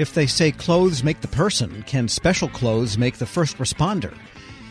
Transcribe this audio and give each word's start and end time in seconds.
If 0.00 0.14
they 0.14 0.26
say 0.26 0.50
clothes 0.50 1.04
make 1.04 1.20
the 1.20 1.28
person, 1.28 1.84
can 1.86 2.08
special 2.08 2.48
clothes 2.48 2.96
make 2.96 3.18
the 3.18 3.26
first 3.26 3.58
responder? 3.58 4.16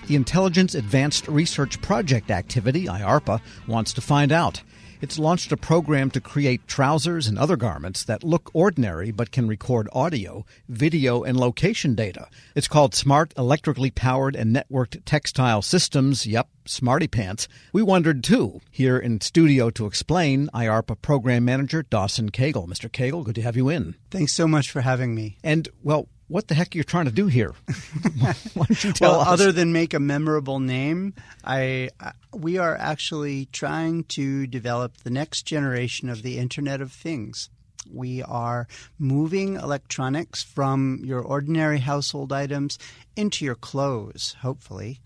The 0.07 0.15
Intelligence 0.15 0.73
Advanced 0.73 1.27
Research 1.27 1.79
Project 1.83 2.31
activity, 2.31 2.87
IARPA, 2.87 3.39
wants 3.67 3.93
to 3.93 4.01
find 4.01 4.31
out. 4.31 4.63
It's 5.01 5.17
launched 5.17 5.53
a 5.53 5.57
program 5.57 6.11
to 6.11 6.19
create 6.19 6.67
trousers 6.67 7.27
and 7.27 7.39
other 7.39 7.55
garments 7.55 8.03
that 8.03 8.21
look 8.21 8.51
ordinary 8.53 9.11
but 9.11 9.31
can 9.31 9.47
record 9.47 9.87
audio, 9.93 10.45
video, 10.67 11.23
and 11.23 11.39
location 11.39 11.95
data. 11.95 12.27
It's 12.53 12.67
called 12.67 12.93
Smart 12.93 13.33
Electrically 13.37 13.91
Powered 13.91 14.35
and 14.35 14.53
Networked 14.53 15.01
Textile 15.05 15.61
Systems. 15.61 16.27
Yep, 16.27 16.49
Smarty 16.65 17.07
Pants. 17.07 17.47
We 17.71 17.81
wondered 17.81 18.25
too. 18.25 18.59
Here 18.71 18.97
in 18.97 19.21
studio 19.21 19.69
to 19.69 19.85
explain, 19.85 20.49
IARPA 20.53 21.01
Program 21.01 21.45
Manager 21.45 21.83
Dawson 21.83 22.29
Cagle. 22.29 22.67
Mr. 22.67 22.89
Cagle, 22.89 23.23
good 23.23 23.35
to 23.35 23.41
have 23.41 23.55
you 23.55 23.69
in. 23.69 23.95
Thanks 24.11 24.33
so 24.33 24.49
much 24.49 24.69
for 24.69 24.81
having 24.81 25.15
me. 25.15 25.37
And, 25.45 25.69
well, 25.81 26.09
what 26.29 26.47
the 26.47 26.53
heck 26.53 26.73
you're 26.75 26.81
you 26.81 26.83
trying 26.83 27.05
to 27.05 27.11
do 27.11 27.27
here? 27.27 27.53
Why 28.53 28.65
don't 28.67 28.83
you 28.83 28.93
tell 28.93 29.11
well, 29.13 29.21
us? 29.21 29.27
other 29.27 29.51
than 29.51 29.73
make 29.73 29.93
a 29.93 29.99
memorable 29.99 30.59
name, 30.59 31.15
I, 31.43 31.89
I 31.99 32.13
we 32.33 32.57
are 32.57 32.77
actually 32.77 33.47
trying 33.51 34.03
to 34.05 34.47
develop 34.47 34.97
the 34.97 35.09
next 35.09 35.41
generation 35.43 36.07
of 36.07 36.21
the 36.21 36.37
Internet 36.37 36.81
of 36.81 36.91
Things. 36.91 37.49
We 37.91 38.21
are 38.21 38.67
moving 38.99 39.55
electronics 39.55 40.43
from 40.43 41.01
your 41.03 41.21
ordinary 41.21 41.79
household 41.79 42.31
items 42.31 42.77
into 43.15 43.43
your 43.43 43.55
clothes, 43.55 44.35
hopefully. 44.41 44.99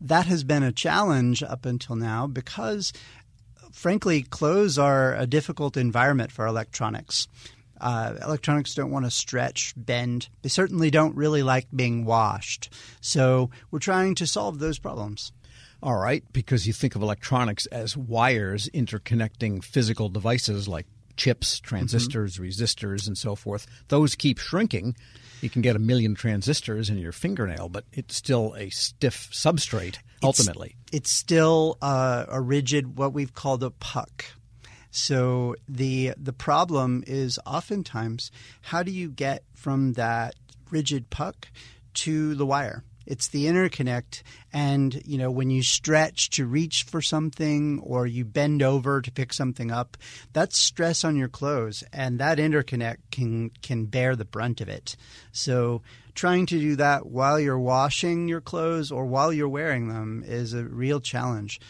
That 0.00 0.26
has 0.26 0.44
been 0.44 0.62
a 0.62 0.70
challenge 0.70 1.42
up 1.42 1.66
until 1.66 1.96
now 1.96 2.28
because, 2.28 2.92
frankly, 3.72 4.22
clothes 4.22 4.78
are 4.78 5.16
a 5.16 5.26
difficult 5.26 5.76
environment 5.76 6.30
for 6.30 6.46
electronics. 6.46 7.26
Uh, 7.80 8.14
electronics 8.22 8.74
don't 8.74 8.90
want 8.90 9.04
to 9.04 9.10
stretch, 9.10 9.74
bend. 9.76 10.28
They 10.42 10.48
certainly 10.48 10.90
don't 10.90 11.14
really 11.14 11.42
like 11.42 11.66
being 11.74 12.04
washed. 12.04 12.72
So 13.00 13.50
we're 13.70 13.78
trying 13.78 14.14
to 14.16 14.26
solve 14.26 14.58
those 14.58 14.78
problems. 14.78 15.32
All 15.80 15.96
right, 15.96 16.24
because 16.32 16.66
you 16.66 16.72
think 16.72 16.96
of 16.96 17.02
electronics 17.02 17.66
as 17.66 17.96
wires 17.96 18.68
interconnecting 18.74 19.62
physical 19.62 20.08
devices 20.08 20.66
like 20.66 20.86
chips, 21.16 21.60
transistors, 21.60 22.34
mm-hmm. 22.34 22.44
resistors, 22.44 23.06
and 23.06 23.16
so 23.16 23.34
forth. 23.34 23.66
Those 23.88 24.14
keep 24.14 24.38
shrinking. 24.38 24.96
You 25.40 25.50
can 25.50 25.62
get 25.62 25.76
a 25.76 25.78
million 25.78 26.14
transistors 26.14 26.90
in 26.90 26.98
your 26.98 27.12
fingernail, 27.12 27.68
but 27.68 27.84
it's 27.92 28.16
still 28.16 28.54
a 28.56 28.70
stiff 28.70 29.30
substrate 29.32 29.98
ultimately. 30.22 30.76
It's, 30.86 30.96
it's 30.96 31.10
still 31.10 31.78
uh, 31.80 32.24
a 32.28 32.40
rigid, 32.40 32.98
what 32.98 33.12
we've 33.12 33.34
called 33.34 33.62
a 33.62 33.70
puck. 33.70 34.24
So 34.90 35.54
the 35.68 36.14
the 36.16 36.32
problem 36.32 37.04
is 37.06 37.38
oftentimes 37.46 38.30
how 38.62 38.82
do 38.82 38.90
you 38.90 39.10
get 39.10 39.44
from 39.54 39.94
that 39.94 40.34
rigid 40.70 41.10
puck 41.10 41.48
to 41.94 42.34
the 42.34 42.46
wire? 42.46 42.84
It's 43.06 43.28
the 43.28 43.46
interconnect, 43.46 44.22
and 44.52 45.00
you 45.06 45.16
know 45.16 45.30
when 45.30 45.48
you 45.48 45.62
stretch 45.62 46.28
to 46.30 46.44
reach 46.44 46.82
for 46.82 47.00
something 47.00 47.80
or 47.80 48.06
you 48.06 48.26
bend 48.26 48.62
over 48.62 49.00
to 49.00 49.10
pick 49.10 49.32
something 49.32 49.70
up, 49.70 49.96
that's 50.34 50.58
stress 50.58 51.04
on 51.04 51.16
your 51.16 51.28
clothes, 51.28 51.82
and 51.90 52.18
that 52.18 52.36
interconnect 52.36 52.98
can 53.10 53.50
can 53.62 53.86
bear 53.86 54.14
the 54.14 54.26
brunt 54.26 54.60
of 54.60 54.68
it. 54.68 54.94
So 55.32 55.80
trying 56.14 56.44
to 56.46 56.58
do 56.58 56.76
that 56.76 57.06
while 57.06 57.40
you're 57.40 57.58
washing 57.58 58.28
your 58.28 58.42
clothes 58.42 58.92
or 58.92 59.06
while 59.06 59.32
you're 59.32 59.48
wearing 59.48 59.88
them 59.88 60.22
is 60.26 60.52
a 60.52 60.64
real 60.64 61.00
challenge 61.00 61.60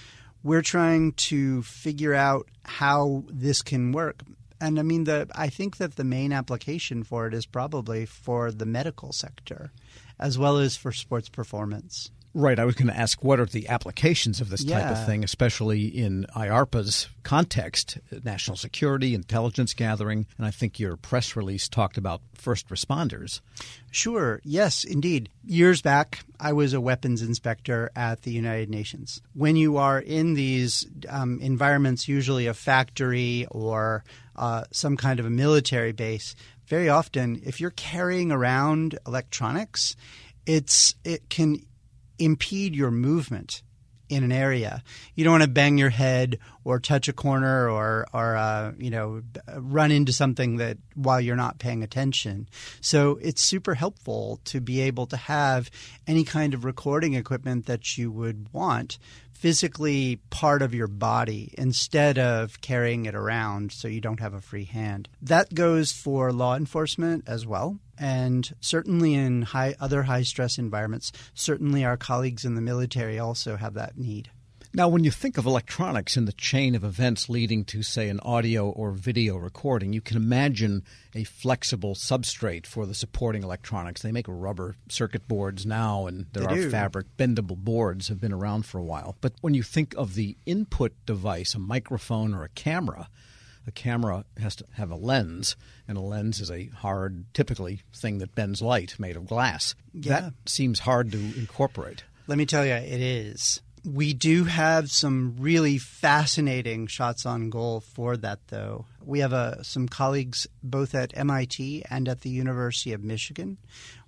we're 0.48 0.62
trying 0.62 1.12
to 1.12 1.62
figure 1.62 2.14
out 2.14 2.48
how 2.64 3.22
this 3.28 3.60
can 3.60 3.92
work. 3.92 4.22
And 4.62 4.78
I 4.78 4.82
mean, 4.82 5.04
the 5.04 5.28
I 5.34 5.48
think 5.50 5.77
that 5.77 5.96
the 5.96 6.04
main 6.04 6.32
application 6.32 7.04
for 7.04 7.27
it 7.27 7.34
is 7.34 7.44
probably 7.44 8.06
for 8.06 8.50
the 8.50 8.64
medical 8.64 9.12
sector, 9.12 9.72
as 10.19 10.38
well 10.38 10.56
as 10.56 10.74
for 10.74 10.91
sports 10.91 11.28
performance. 11.28 12.10
Right. 12.39 12.61
I 12.61 12.64
was 12.64 12.77
going 12.77 12.86
to 12.86 12.97
ask 12.97 13.25
what 13.25 13.41
are 13.41 13.47
the 13.47 13.69
applications 13.69 14.41
of 14.41 14.48
this 14.48 14.62
yeah. 14.62 14.78
type 14.78 14.92
of 14.92 15.06
thing, 15.06 15.25
especially 15.25 15.86
in 15.89 16.25
IARPA's 16.37 17.09
context, 17.25 17.99
national 18.22 18.56
security, 18.56 19.12
intelligence 19.12 19.75
gathering, 19.75 20.25
and 20.37 20.47
I 20.47 20.53
think 20.53 20.78
your 20.78 20.97
press 20.97 21.34
release 21.34 21.69
talked 21.69 21.98
about 21.98 22.21
first 22.34 22.69
responders. 22.69 23.41
Sure. 23.91 24.41
Yes, 24.44 24.84
indeed. 24.84 25.31
Years 25.44 25.82
back, 25.82 26.21
I 26.38 26.53
was 26.53 26.75
a 26.75 26.81
weapons 26.81 27.22
inspector 27.22 27.91
at 27.97 28.22
the 28.22 28.31
United 28.31 28.71
Nations. 28.71 29.21
When 29.34 29.56
you 29.56 29.78
are 29.78 29.98
in 29.98 30.34
these 30.34 30.87
um, 31.09 31.41
environments, 31.41 32.06
usually 32.06 32.47
a 32.47 32.54
factory 32.54 33.48
or 33.50 34.04
uh, 34.37 34.62
some 34.71 34.97
kind 34.97 35.19
of 35.19 35.27
a 35.27 35.31
military 35.31 35.91
base, 35.91 36.37
very 36.69 36.88
often, 36.88 37.43
if 37.44 37.60
you're 37.60 37.71
carrying 37.71 38.31
around 38.31 38.97
electronics, 39.09 39.97
it's 40.47 40.94
it 41.04 41.28
can 41.28 41.65
impede 42.18 42.74
your 42.74 42.90
movement 42.90 43.62
in 44.08 44.24
an 44.24 44.32
area. 44.32 44.82
You 45.14 45.24
don't 45.24 45.32
want 45.32 45.42
to 45.44 45.50
bang 45.50 45.78
your 45.78 45.90
head 45.90 46.38
or 46.64 46.80
touch 46.80 47.08
a 47.08 47.12
corner 47.12 47.68
or 47.68 48.06
or 48.12 48.36
uh, 48.36 48.72
you 48.78 48.90
know 48.90 49.22
run 49.56 49.90
into 49.90 50.12
something 50.12 50.56
that 50.56 50.78
while 50.94 51.20
you're 51.20 51.36
not 51.36 51.58
paying 51.58 51.82
attention. 51.82 52.48
So 52.80 53.18
it's 53.22 53.42
super 53.42 53.74
helpful 53.74 54.40
to 54.46 54.60
be 54.60 54.80
able 54.80 55.06
to 55.06 55.16
have 55.16 55.70
any 56.06 56.24
kind 56.24 56.54
of 56.54 56.64
recording 56.64 57.14
equipment 57.14 57.66
that 57.66 57.98
you 57.98 58.10
would 58.10 58.52
want 58.52 58.98
physically 59.32 60.16
part 60.30 60.62
of 60.62 60.74
your 60.74 60.88
body 60.88 61.54
instead 61.56 62.18
of 62.18 62.60
carrying 62.60 63.06
it 63.06 63.14
around 63.14 63.70
so 63.70 63.86
you 63.86 64.00
don't 64.00 64.18
have 64.18 64.34
a 64.34 64.40
free 64.40 64.64
hand. 64.64 65.08
That 65.22 65.54
goes 65.54 65.92
for 65.92 66.32
law 66.32 66.56
enforcement 66.56 67.24
as 67.28 67.46
well. 67.46 67.78
And 67.98 68.48
certainly 68.60 69.14
in 69.14 69.42
high, 69.42 69.75
other 69.81 70.04
high 70.04 70.22
stress 70.22 70.59
environments, 70.59 71.12
certainly 71.34 71.84
our 71.84 71.97
colleagues 71.97 72.44
in 72.44 72.54
the 72.54 72.60
military 72.60 73.19
also 73.19 73.56
have 73.56 73.75
that 73.75 73.98
need. 73.98 74.31
Now, 74.75 74.88
when 74.88 75.03
you 75.03 75.10
think 75.10 75.38
of 75.38 75.47
electronics 75.47 76.19
in 76.19 76.26
the 76.26 76.32
chain 76.32 76.75
of 76.75 76.84
events 76.84 77.31
leading 77.31 77.64
to, 77.66 77.82
say, 77.82 78.10
an 78.10 78.20
audio 78.20 78.69
or 78.69 78.92
video 78.92 79.36
recording, 79.36 79.94
you 79.94 80.03
can 80.03 80.19
imagine 80.19 80.84
a 81.14 81.25
flexible 81.25 81.94
substrate 81.94 82.66
for 82.66 82.84
the 82.84 82.94
supporting 82.94 83.42
electronics. 83.42 84.03
They 84.03 84.12
make 84.12 84.26
rubber 84.28 84.76
circuit 84.91 85.26
boards 85.26 85.65
now, 85.65 86.06
and 86.06 86.26
there 86.32 86.44
they 86.44 86.53
are 86.53 86.56
do. 86.56 86.70
fabric 86.70 87.06
bendable 87.16 87.56
boards 87.56 88.09
have 88.09 88.20
been 88.20 88.32
around 88.32 88.66
for 88.66 88.78
a 88.78 88.84
while. 88.84 89.16
But 89.22 89.32
when 89.41 89.54
you 89.54 89.62
think 89.62 89.94
of 89.97 90.15
the 90.15 90.36
input 90.44 90.92
device, 91.06 91.54
a 91.54 91.59
microphone 91.59 92.34
or 92.34 92.44
a 92.44 92.50
camera, 92.50 93.09
a 93.68 93.70
camera 93.70 94.24
has 94.40 94.56
to 94.56 94.64
have 94.72 94.90
a 94.90 94.96
lens, 94.96 95.54
and 95.86 95.98
a 95.98 96.00
lens 96.00 96.40
is 96.40 96.50
a 96.50 96.66
hard, 96.68 97.26
typically 97.34 97.82
thing 97.94 98.18
that 98.18 98.34
bends 98.34 98.62
light 98.62 98.98
made 98.98 99.14
of 99.14 99.26
glass. 99.26 99.74
Yeah. 99.92 100.20
That 100.20 100.32
seems 100.46 100.80
hard 100.80 101.12
to 101.12 101.18
incorporate. 101.18 102.02
Let 102.26 102.38
me 102.38 102.46
tell 102.46 102.64
you, 102.64 102.72
it 102.72 103.00
is. 103.00 103.60
We 103.84 104.12
do 104.14 104.44
have 104.44 104.90
some 104.90 105.36
really 105.38 105.78
fascinating 105.78 106.86
shots 106.88 107.26
on 107.26 107.50
goal 107.50 107.80
for 107.80 108.16
that, 108.16 108.40
though. 108.48 108.86
We 109.04 109.20
have 109.20 109.32
uh, 109.32 109.62
some 109.62 109.86
colleagues 109.86 110.46
both 110.62 110.94
at 110.94 111.16
MIT 111.16 111.84
and 111.90 112.08
at 112.08 112.22
the 112.22 112.30
University 112.30 112.92
of 112.92 113.04
Michigan, 113.04 113.58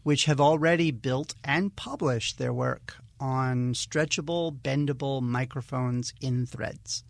which 0.02 0.24
have 0.24 0.40
already 0.40 0.90
built 0.90 1.34
and 1.44 1.76
published 1.76 2.38
their 2.38 2.52
work 2.52 2.96
on 3.20 3.74
stretchable, 3.74 4.58
bendable 4.58 5.20
microphones 5.20 6.14
in 6.20 6.46
threads. 6.46 7.04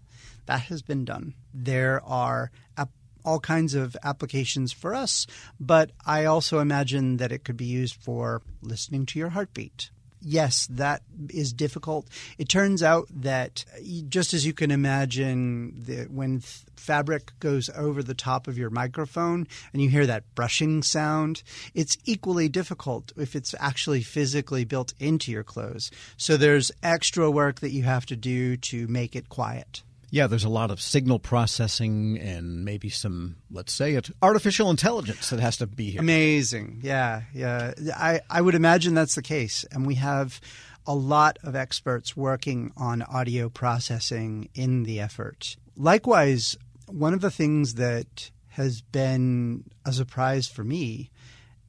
That 0.50 0.62
has 0.62 0.82
been 0.82 1.04
done. 1.04 1.34
There 1.54 2.02
are 2.04 2.50
ap- 2.76 2.90
all 3.24 3.38
kinds 3.38 3.74
of 3.74 3.96
applications 4.02 4.72
for 4.72 4.94
us, 4.94 5.26
but 5.60 5.92
I 6.04 6.24
also 6.24 6.58
imagine 6.58 7.18
that 7.18 7.30
it 7.30 7.44
could 7.44 7.56
be 7.56 7.66
used 7.66 7.94
for 7.94 8.42
listening 8.62 9.06
to 9.06 9.18
your 9.18 9.30
heartbeat 9.30 9.90
yes, 10.22 10.66
that 10.70 11.02
is 11.28 11.52
difficult. 11.52 12.06
It 12.38 12.48
turns 12.48 12.82
out 12.82 13.08
that 13.10 13.64
just 14.08 14.34
as 14.34 14.46
you 14.46 14.52
can 14.52 14.70
imagine 14.70 15.74
that 15.86 16.10
when 16.10 16.40
th- 16.40 16.64
fabric 16.76 17.32
goes 17.40 17.70
over 17.70 18.02
the 18.02 18.14
top 18.14 18.48
of 18.48 18.58
your 18.58 18.70
microphone 18.70 19.46
and 19.72 19.82
you 19.82 19.88
hear 19.88 20.06
that 20.06 20.34
brushing 20.34 20.82
sound, 20.82 21.42
it's 21.74 21.96
equally 22.04 22.48
difficult 22.48 23.12
if 23.16 23.34
it's 23.34 23.54
actually 23.58 24.02
physically 24.02 24.64
built 24.64 24.94
into 24.98 25.32
your 25.32 25.44
clothes. 25.44 25.90
So 26.16 26.36
there's 26.36 26.70
extra 26.82 27.30
work 27.30 27.60
that 27.60 27.72
you 27.72 27.82
have 27.84 28.06
to 28.06 28.16
do 28.16 28.56
to 28.56 28.86
make 28.88 29.16
it 29.16 29.28
quiet. 29.28 29.82
Yeah, 30.10 30.26
there's 30.26 30.44
a 30.44 30.48
lot 30.48 30.70
of 30.70 30.80
signal 30.80 31.20
processing 31.20 32.18
and 32.18 32.64
maybe 32.64 32.88
some, 32.88 33.36
let's 33.50 33.72
say 33.72 33.94
it, 33.94 34.10
artificial 34.20 34.68
intelligence 34.70 35.30
that 35.30 35.38
has 35.38 35.56
to 35.58 35.66
be 35.68 35.92
here. 35.92 36.00
Amazing. 36.00 36.80
Yeah, 36.82 37.22
yeah. 37.32 37.74
I, 37.96 38.20
I 38.28 38.40
would 38.40 38.56
imagine 38.56 38.94
that's 38.94 39.14
the 39.14 39.22
case. 39.22 39.64
And 39.70 39.86
we 39.86 39.94
have 39.96 40.40
a 40.84 40.94
lot 40.94 41.38
of 41.44 41.54
experts 41.54 42.16
working 42.16 42.72
on 42.76 43.02
audio 43.02 43.48
processing 43.48 44.48
in 44.54 44.82
the 44.82 44.98
effort. 44.98 45.56
Likewise, 45.76 46.56
one 46.88 47.14
of 47.14 47.20
the 47.20 47.30
things 47.30 47.74
that 47.74 48.30
has 48.48 48.80
been 48.80 49.64
a 49.84 49.92
surprise 49.92 50.48
for 50.48 50.64
me 50.64 51.10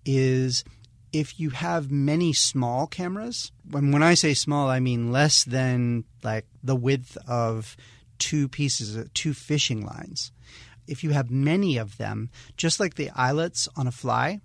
is 0.04 0.64
if 1.14 1.40
you 1.40 1.52
have 1.52 1.92
many 1.92 2.34
small 2.34 2.88
cameras, 2.88 3.52
when, 3.70 3.92
when 3.92 4.02
I 4.02 4.16
say 4.16 4.34
small, 4.34 4.68
I 4.68 4.80
mean 4.80 5.12
less 5.12 5.44
than 5.44 6.06
like 6.24 6.48
the 6.64 6.76
width 6.76 7.18
of 7.28 7.76
two 8.22 8.48
pieces, 8.48 8.96
of, 8.96 9.14
two 9.14 9.34
fishing 9.34 9.84
lines. 9.84 10.32
If 10.88 11.04
you 11.04 11.10
have 11.10 11.32
many 11.32 11.78
of 11.78 11.98
them, 11.98 12.30
just 12.56 12.80
like 12.80 12.96
the 12.96 13.10
eyelets 13.16 13.68
on 13.76 13.88
a 13.88 13.92
fly, 13.92 14.40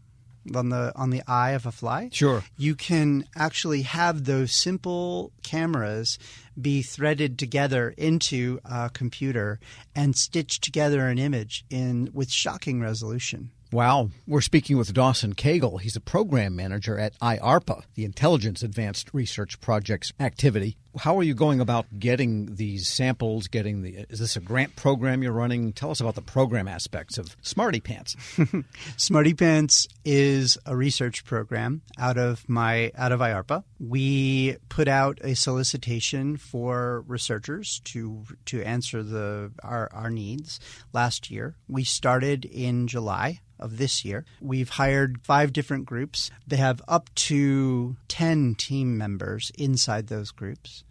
on 0.55 0.69
the 0.69 0.93
on 0.94 1.11
the 1.11 1.23
eye 1.26 1.52
of 1.52 1.67
a 1.67 1.73
fly. 1.73 2.08
Sure. 2.12 2.44
You 2.56 2.75
can 2.75 3.25
actually 3.34 3.82
have 3.82 4.25
those 4.25 4.52
simple 4.52 5.32
cameras 5.43 6.19
be 6.61 6.82
threaded 6.82 7.38
together 7.38 7.94
into 7.96 8.61
a 8.64 8.90
computer 8.93 9.61
and 9.94 10.17
stitch 10.17 10.61
together 10.61 11.08
an 11.08 11.19
image 11.19 11.64
in 11.69 12.11
with 12.12 12.31
shocking 12.31 12.81
resolution. 12.81 13.50
Wow. 13.73 14.11
We're 14.26 14.40
speaking 14.43 14.78
with 14.78 14.94
Dawson 14.94 15.34
Cagle. 15.34 15.81
He's 15.81 15.96
a 15.96 16.00
program 16.00 16.55
manager 16.55 16.99
at 16.99 17.19
IARPA, 17.19 17.82
the 17.94 18.05
Intelligence 18.05 18.62
Advanced 18.62 19.11
Research 19.12 19.61
Projects 19.61 20.12
activity. 20.20 20.76
How 20.98 21.19
are 21.19 21.22
you 21.22 21.34
going 21.34 21.60
about 21.60 21.87
getting 21.98 22.54
these 22.54 22.88
samples? 22.88 23.48
Getting 23.48 23.82
the 23.82 24.06
is 24.08 24.19
this 24.19 24.37
a 24.37 24.40
grant 24.40 24.76
program 24.76 25.22
you're 25.22 25.32
running? 25.32 25.72
Tell 25.72 25.90
us 25.90 26.00
about 26.00 26.14
the 26.14 26.22
program 26.22 26.69
aspects 26.69 27.19
of 27.19 27.37
Smarty 27.43 27.81
Pants. 27.81 28.16
Smarty 28.96 29.34
Pants 29.34 29.88
is 30.04 30.56
a 30.64 30.76
research 30.76 31.25
program 31.25 31.82
out 31.98 32.16
of 32.16 32.48
my 32.48 32.93
out 32.96 33.12
of 33.12 33.20
IARPA. 33.20 33.64
We 33.78 34.56
put 34.69 34.88
out 34.88 35.19
a 35.22 35.34
solicitation 35.34 36.37
for 36.37 37.04
researchers 37.06 37.81
to 37.84 38.25
to 38.46 38.62
answer 38.62 39.02
the 39.02 39.52
our, 39.62 39.90
our 39.92 40.10
needs 40.10 40.60
last 40.92 41.31
year. 41.31 41.56
We 41.69 41.84
started 41.84 42.44
in 42.44 42.87
July 42.87 43.40
of 43.58 43.78
this 43.78 44.04
year. 44.04 44.25
We've 44.40 44.69
hired 44.69 45.20
five 45.22 45.52
different 45.52 45.87
groups. 45.87 46.31
They 46.46 46.56
have 46.56 46.82
up 46.88 47.14
to 47.14 47.96
10 48.08 48.54
team 48.56 48.96
members 48.99 49.50
inside 49.56 50.08
those 50.08 50.31
groups. 50.31 50.84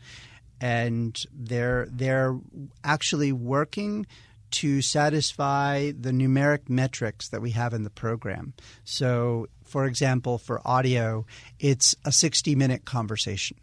And 0.62 1.22
they're 1.34 1.88
they're 1.92 2.40
actually 2.84 3.32
working 3.32 4.06
to 4.52 4.82
satisfy 4.82 5.92
the 5.92 6.12
numeric 6.12 6.70
metrics 6.70 7.28
that 7.30 7.42
we 7.42 7.52
have 7.52 7.74
in 7.74 7.84
the 7.84 7.90
program. 7.90 8.54
So, 8.86 9.48
for 9.66 9.86
example, 9.86 10.38
for 10.38 10.62
audio, 10.66 11.26
it's 11.60 11.94
a 12.06 12.12
60 12.12 12.56
minute 12.56 12.86
conversation 12.86 13.58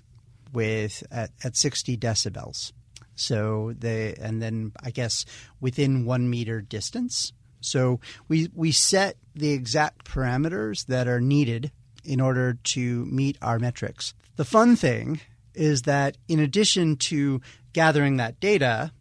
with 0.52 1.02
at, 1.10 1.30
at 1.42 1.56
60 1.56 1.96
decibels. 1.96 2.72
So 3.14 3.72
they 3.78 4.14
and 4.20 4.42
then 4.42 4.72
I 4.82 4.90
guess 4.90 5.24
within 5.60 6.04
one 6.04 6.28
meter 6.28 6.60
distance. 6.60 7.32
So 7.60 8.00
we 8.28 8.50
we 8.54 8.72
set 8.72 9.16
the 9.34 9.52
exact 9.52 10.04
parameters 10.04 10.86
that 10.86 11.08
are 11.08 11.20
needed 11.20 11.70
in 12.04 12.20
order 12.20 12.54
to 12.54 13.04
meet 13.06 13.38
our 13.40 13.58
metrics. 13.58 14.14
The 14.36 14.44
fun 14.44 14.76
thing 14.76 15.20
is 15.54 15.82
that 15.82 16.16
in 16.28 16.40
addition 16.40 16.96
to 16.96 17.40
gathering 17.72 18.16
that 18.16 18.40
data, 18.40 18.92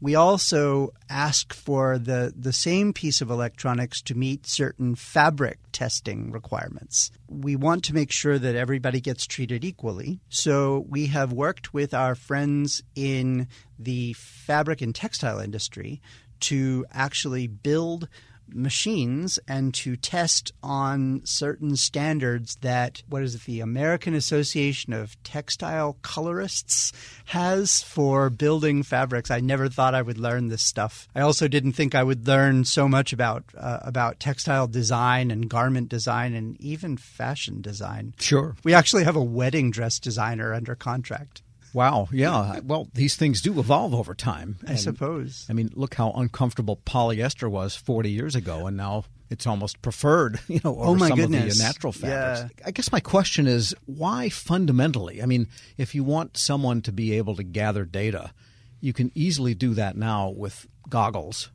we 0.00 0.14
also 0.14 0.94
ask 1.10 1.52
for 1.52 1.98
the, 1.98 2.32
the 2.34 2.54
same 2.54 2.92
piece 2.92 3.20
of 3.20 3.30
electronics 3.30 4.00
to 4.02 4.14
meet 4.14 4.46
certain 4.46 4.94
fabric 4.94 5.58
testing 5.72 6.30
requirements. 6.30 7.10
We 7.28 7.54
want 7.54 7.84
to 7.84 7.94
make 7.94 8.10
sure 8.10 8.38
that 8.38 8.54
everybody 8.54 9.00
gets 9.00 9.26
treated 9.26 9.62
equally. 9.62 10.20
So 10.30 10.86
we 10.88 11.06
have 11.08 11.32
worked 11.32 11.74
with 11.74 11.92
our 11.92 12.14
friends 12.14 12.82
in 12.94 13.48
the 13.78 14.14
fabric 14.14 14.80
and 14.80 14.94
textile 14.94 15.38
industry 15.38 16.00
to 16.40 16.86
actually 16.90 17.46
build 17.46 18.08
machines 18.54 19.38
and 19.48 19.72
to 19.74 19.96
test 19.96 20.52
on 20.62 21.22
certain 21.24 21.76
standards 21.76 22.56
that 22.56 23.02
what 23.08 23.22
is 23.22 23.34
it 23.34 23.44
the 23.44 23.60
American 23.60 24.14
Association 24.14 24.92
of 24.92 25.20
Textile 25.22 25.96
Colorists 26.02 26.92
has 27.26 27.82
for 27.82 28.30
building 28.30 28.82
fabrics. 28.82 29.30
I 29.30 29.40
never 29.40 29.68
thought 29.68 29.94
I 29.94 30.02
would 30.02 30.18
learn 30.18 30.48
this 30.48 30.62
stuff. 30.62 31.08
I 31.14 31.20
also 31.20 31.48
didn't 31.48 31.72
think 31.72 31.94
I 31.94 32.02
would 32.02 32.26
learn 32.26 32.64
so 32.64 32.88
much 32.88 33.12
about 33.12 33.44
uh, 33.56 33.78
about 33.82 34.20
textile 34.20 34.66
design 34.66 35.30
and 35.30 35.48
garment 35.48 35.88
design 35.88 36.34
and 36.34 36.60
even 36.60 36.96
fashion 36.96 37.60
design. 37.60 38.14
Sure. 38.18 38.56
We 38.64 38.74
actually 38.74 39.04
have 39.04 39.16
a 39.16 39.22
wedding 39.22 39.70
dress 39.70 39.98
designer 39.98 40.52
under 40.52 40.74
contract. 40.74 41.42
Wow. 41.72 42.08
Yeah. 42.12 42.60
Well, 42.60 42.88
these 42.94 43.16
things 43.16 43.40
do 43.40 43.58
evolve 43.58 43.94
over 43.94 44.14
time. 44.14 44.58
I 44.66 44.74
suppose. 44.74 45.46
I 45.48 45.52
mean, 45.52 45.70
look 45.74 45.94
how 45.94 46.12
uncomfortable 46.12 46.80
polyester 46.84 47.50
was 47.50 47.76
40 47.76 48.10
years 48.10 48.34
ago, 48.34 48.66
and 48.66 48.76
now 48.76 49.04
it's 49.30 49.46
almost 49.46 49.80
preferred, 49.80 50.40
you 50.48 50.60
know, 50.64 50.76
oh, 50.76 50.82
over 50.82 50.90
oh 50.90 50.94
my 50.96 51.08
some 51.08 51.18
goodness. 51.18 51.54
of 51.54 51.58
the 51.58 51.64
natural 51.64 51.92
fabrics. 51.92 52.52
Yeah. 52.58 52.66
I 52.66 52.70
guess 52.72 52.90
my 52.92 53.00
question 53.00 53.46
is 53.46 53.74
why 53.86 54.28
fundamentally? 54.28 55.22
I 55.22 55.26
mean, 55.26 55.46
if 55.78 55.94
you 55.94 56.04
want 56.04 56.36
someone 56.36 56.82
to 56.82 56.92
be 56.92 57.16
able 57.16 57.36
to 57.36 57.42
gather 57.42 57.84
data, 57.84 58.32
you 58.80 58.92
can 58.92 59.12
easily 59.14 59.54
do 59.54 59.74
that 59.74 59.96
now 59.96 60.30
with 60.30 60.66
goggles 60.88 61.50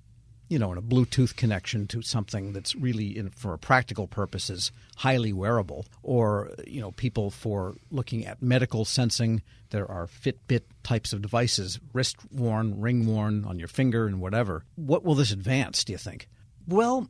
you 0.47 0.59
know, 0.59 0.71
in 0.71 0.77
a 0.77 0.81
Bluetooth 0.81 1.35
connection 1.35 1.87
to 1.87 2.01
something 2.01 2.53
that's 2.53 2.75
really, 2.75 3.17
in, 3.17 3.29
for 3.29 3.57
practical 3.57 4.07
purposes, 4.07 4.71
highly 4.97 5.33
wearable, 5.33 5.85
or 6.03 6.51
you 6.67 6.79
know, 6.81 6.91
people 6.91 7.31
for 7.31 7.75
looking 7.91 8.25
at 8.25 8.41
medical 8.41 8.85
sensing. 8.85 9.41
There 9.71 9.89
are 9.89 10.07
Fitbit 10.07 10.61
types 10.83 11.13
of 11.13 11.21
devices, 11.21 11.79
wrist 11.93 12.17
worn, 12.31 12.79
ring 12.79 13.07
worn 13.07 13.45
on 13.45 13.57
your 13.59 13.67
finger, 13.67 14.05
and 14.05 14.21
whatever. 14.21 14.63
What 14.75 15.03
will 15.03 15.15
this 15.15 15.31
advance? 15.31 15.83
Do 15.83 15.93
you 15.93 15.97
think? 15.97 16.29
Well, 16.67 17.09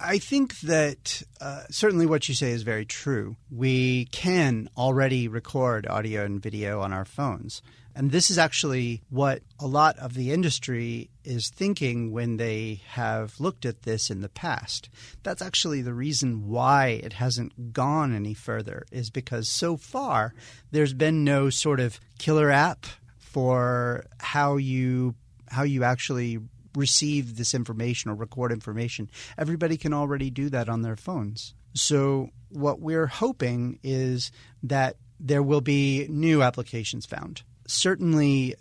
I 0.00 0.18
think 0.18 0.60
that 0.60 1.22
uh, 1.40 1.62
certainly 1.70 2.06
what 2.06 2.28
you 2.28 2.34
say 2.34 2.50
is 2.50 2.62
very 2.62 2.84
true. 2.84 3.36
We 3.50 4.06
can 4.06 4.70
already 4.76 5.26
record 5.28 5.86
audio 5.86 6.24
and 6.24 6.40
video 6.40 6.80
on 6.80 6.92
our 6.92 7.04
phones. 7.04 7.62
And 7.98 8.12
this 8.12 8.30
is 8.30 8.38
actually 8.38 9.02
what 9.10 9.42
a 9.58 9.66
lot 9.66 9.98
of 9.98 10.14
the 10.14 10.30
industry 10.30 11.10
is 11.24 11.50
thinking 11.50 12.12
when 12.12 12.36
they 12.36 12.80
have 12.90 13.40
looked 13.40 13.66
at 13.66 13.82
this 13.82 14.08
in 14.08 14.20
the 14.20 14.28
past. 14.28 14.88
That's 15.24 15.42
actually 15.42 15.82
the 15.82 15.92
reason 15.92 16.48
why 16.48 17.00
it 17.02 17.14
hasn't 17.14 17.72
gone 17.72 18.14
any 18.14 18.34
further, 18.34 18.86
is 18.92 19.10
because 19.10 19.48
so 19.48 19.76
far 19.76 20.32
there's 20.70 20.94
been 20.94 21.24
no 21.24 21.50
sort 21.50 21.80
of 21.80 21.98
killer 22.20 22.52
app 22.52 22.86
for 23.18 24.06
how 24.20 24.58
you 24.58 25.16
how 25.48 25.64
you 25.64 25.82
actually 25.82 26.38
receive 26.76 27.36
this 27.36 27.52
information 27.52 28.12
or 28.12 28.14
record 28.14 28.52
information. 28.52 29.10
Everybody 29.36 29.76
can 29.76 29.92
already 29.92 30.30
do 30.30 30.48
that 30.50 30.68
on 30.68 30.82
their 30.82 30.94
phones. 30.94 31.52
So 31.74 32.30
what 32.48 32.80
we're 32.80 33.08
hoping 33.08 33.80
is 33.82 34.30
that 34.62 34.98
there 35.18 35.42
will 35.42 35.62
be 35.62 36.06
new 36.08 36.44
applications 36.44 37.04
found 37.04 37.42
certainly, 37.68 38.54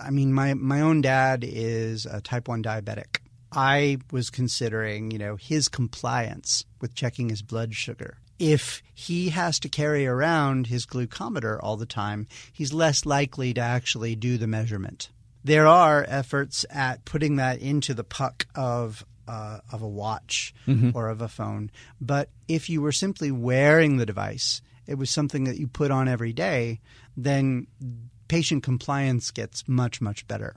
I 0.00 0.10
mean, 0.10 0.32
my, 0.32 0.54
my 0.54 0.80
own 0.80 1.00
dad 1.00 1.44
is 1.46 2.06
a 2.06 2.20
type 2.20 2.48
1 2.48 2.62
diabetic. 2.62 3.18
I 3.50 3.98
was 4.10 4.30
considering, 4.30 5.10
you 5.10 5.18
know, 5.18 5.36
his 5.36 5.68
compliance 5.68 6.64
with 6.80 6.94
checking 6.94 7.28
his 7.28 7.42
blood 7.42 7.74
sugar. 7.74 8.18
If 8.38 8.82
he 8.94 9.28
has 9.28 9.60
to 9.60 9.68
carry 9.68 10.06
around 10.06 10.66
his 10.66 10.86
glucometer 10.86 11.58
all 11.62 11.76
the 11.76 11.86
time, 11.86 12.26
he's 12.52 12.72
less 12.72 13.04
likely 13.04 13.52
to 13.54 13.60
actually 13.60 14.16
do 14.16 14.38
the 14.38 14.46
measurement. 14.46 15.10
There 15.44 15.66
are 15.66 16.04
efforts 16.08 16.64
at 16.70 17.04
putting 17.04 17.36
that 17.36 17.58
into 17.60 17.94
the 17.94 18.04
puck 18.04 18.46
of 18.54 19.04
uh, 19.28 19.60
of 19.70 19.82
a 19.82 19.88
watch 19.88 20.52
mm-hmm. 20.66 20.90
or 20.94 21.08
of 21.08 21.20
a 21.20 21.28
phone. 21.28 21.70
But 22.00 22.28
if 22.48 22.68
you 22.68 22.82
were 22.82 22.92
simply 22.92 23.30
wearing 23.30 23.96
the 23.96 24.06
device, 24.06 24.60
it 24.86 24.96
was 24.96 25.10
something 25.10 25.44
that 25.44 25.58
you 25.58 25.68
put 25.68 25.90
on 25.90 26.08
every 26.08 26.32
day, 26.32 26.80
then 27.16 27.66
patient 28.28 28.62
compliance 28.62 29.30
gets 29.30 29.68
much, 29.68 30.00
much 30.00 30.26
better. 30.26 30.56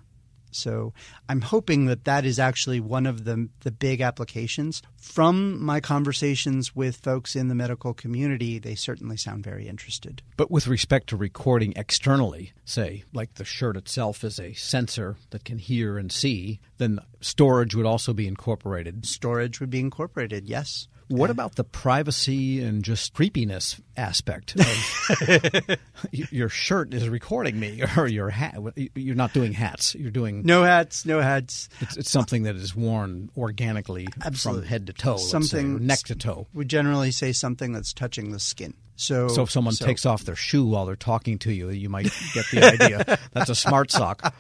So 0.55 0.93
I'm 1.27 1.41
hoping 1.41 1.86
that 1.86 2.05
that 2.05 2.25
is 2.25 2.39
actually 2.39 2.79
one 2.79 3.05
of 3.05 3.25
the, 3.25 3.50
the 3.62 3.72
big 3.72 4.01
applications. 4.01 4.81
From 4.95 5.62
my 5.62 5.81
conversations 5.81 6.74
with 6.75 6.95
folks 6.95 7.36
in 7.36 7.50
the 7.50 7.55
medical 7.55 7.93
community, 7.93 8.57
they 8.57 8.75
certainly 8.75 9.17
sound 9.17 9.43
very 9.43 9.67
interested. 9.67 10.22
But 10.38 10.50
with 10.50 10.67
respect 10.67 11.07
to 11.07 11.17
recording 11.17 11.74
externally, 11.75 12.53
say, 12.63 13.03
like 13.13 13.34
the 13.34 13.43
shirt 13.43 13.75
itself 13.75 14.24
is 14.24 14.39
a 14.39 14.53
sensor 14.53 15.17
that 15.31 15.43
can 15.43 15.57
hear 15.57 15.98
and 15.98 16.12
see, 16.12 16.62
then 16.77 17.00
storage 17.19 17.75
would 17.75 17.86
also 17.86 18.13
be 18.13 18.27
incorporated. 18.27 19.05
Storage 19.05 19.60
would 19.60 19.69
be 19.69 19.81
incorporated, 19.81 20.48
yes. 20.48 20.88
What 21.07 21.29
about 21.29 21.55
the 21.55 21.63
privacy 21.63 22.63
and 22.63 22.83
just 22.83 23.13
creepiness 23.13 23.79
aspect? 23.95 24.55
Of 24.55 25.77
your 26.12 26.50
shirt 26.50 26.93
is 26.93 27.07
recording 27.07 27.59
me, 27.59 27.83
or 27.97 28.07
your 28.07 28.29
hat. 28.29 28.57
You're 28.95 29.15
not 29.15 29.33
doing 29.33 29.53
hats. 29.53 29.93
You're 29.93 30.12
doing 30.12 30.43
no 30.43 30.63
hats, 30.63 31.05
no 31.05 31.21
hats. 31.21 31.69
It's, 31.79 31.97
it's 31.97 32.09
something 32.09 32.43
that 32.43 32.55
is 32.55 32.75
worn 32.75 33.29
organically 33.38 34.07
Absolutely. 34.24 34.63
from 34.63 34.69
head 34.69 34.88
to 34.88 34.93
toe, 34.93 35.17
something 35.17 35.77
say, 35.77 35.83
neck 35.83 36.00
to 36.00 36.15
toe. 36.15 36.47
We 36.53 36.65
generally 36.65 37.12
say 37.12 37.31
something 37.33 37.71
that's 37.71 37.93
touching 37.93 38.31
the 38.31 38.39
skin. 38.39 38.74
So, 38.95 39.27
so 39.27 39.43
if 39.43 39.51
someone 39.51 39.74
so. 39.74 39.85
takes 39.85 40.05
off 40.05 40.24
their 40.24 40.35
shoe 40.35 40.65
while 40.65 40.85
they're 40.85 40.95
talking 40.95 41.38
to 41.39 41.53
you, 41.53 41.69
you 41.69 41.89
might 41.89 42.09
get 42.33 42.45
the 42.51 42.63
idea. 42.81 43.19
That's 43.33 43.50
a 43.50 43.55
smart 43.55 43.91
sock. 43.91 44.33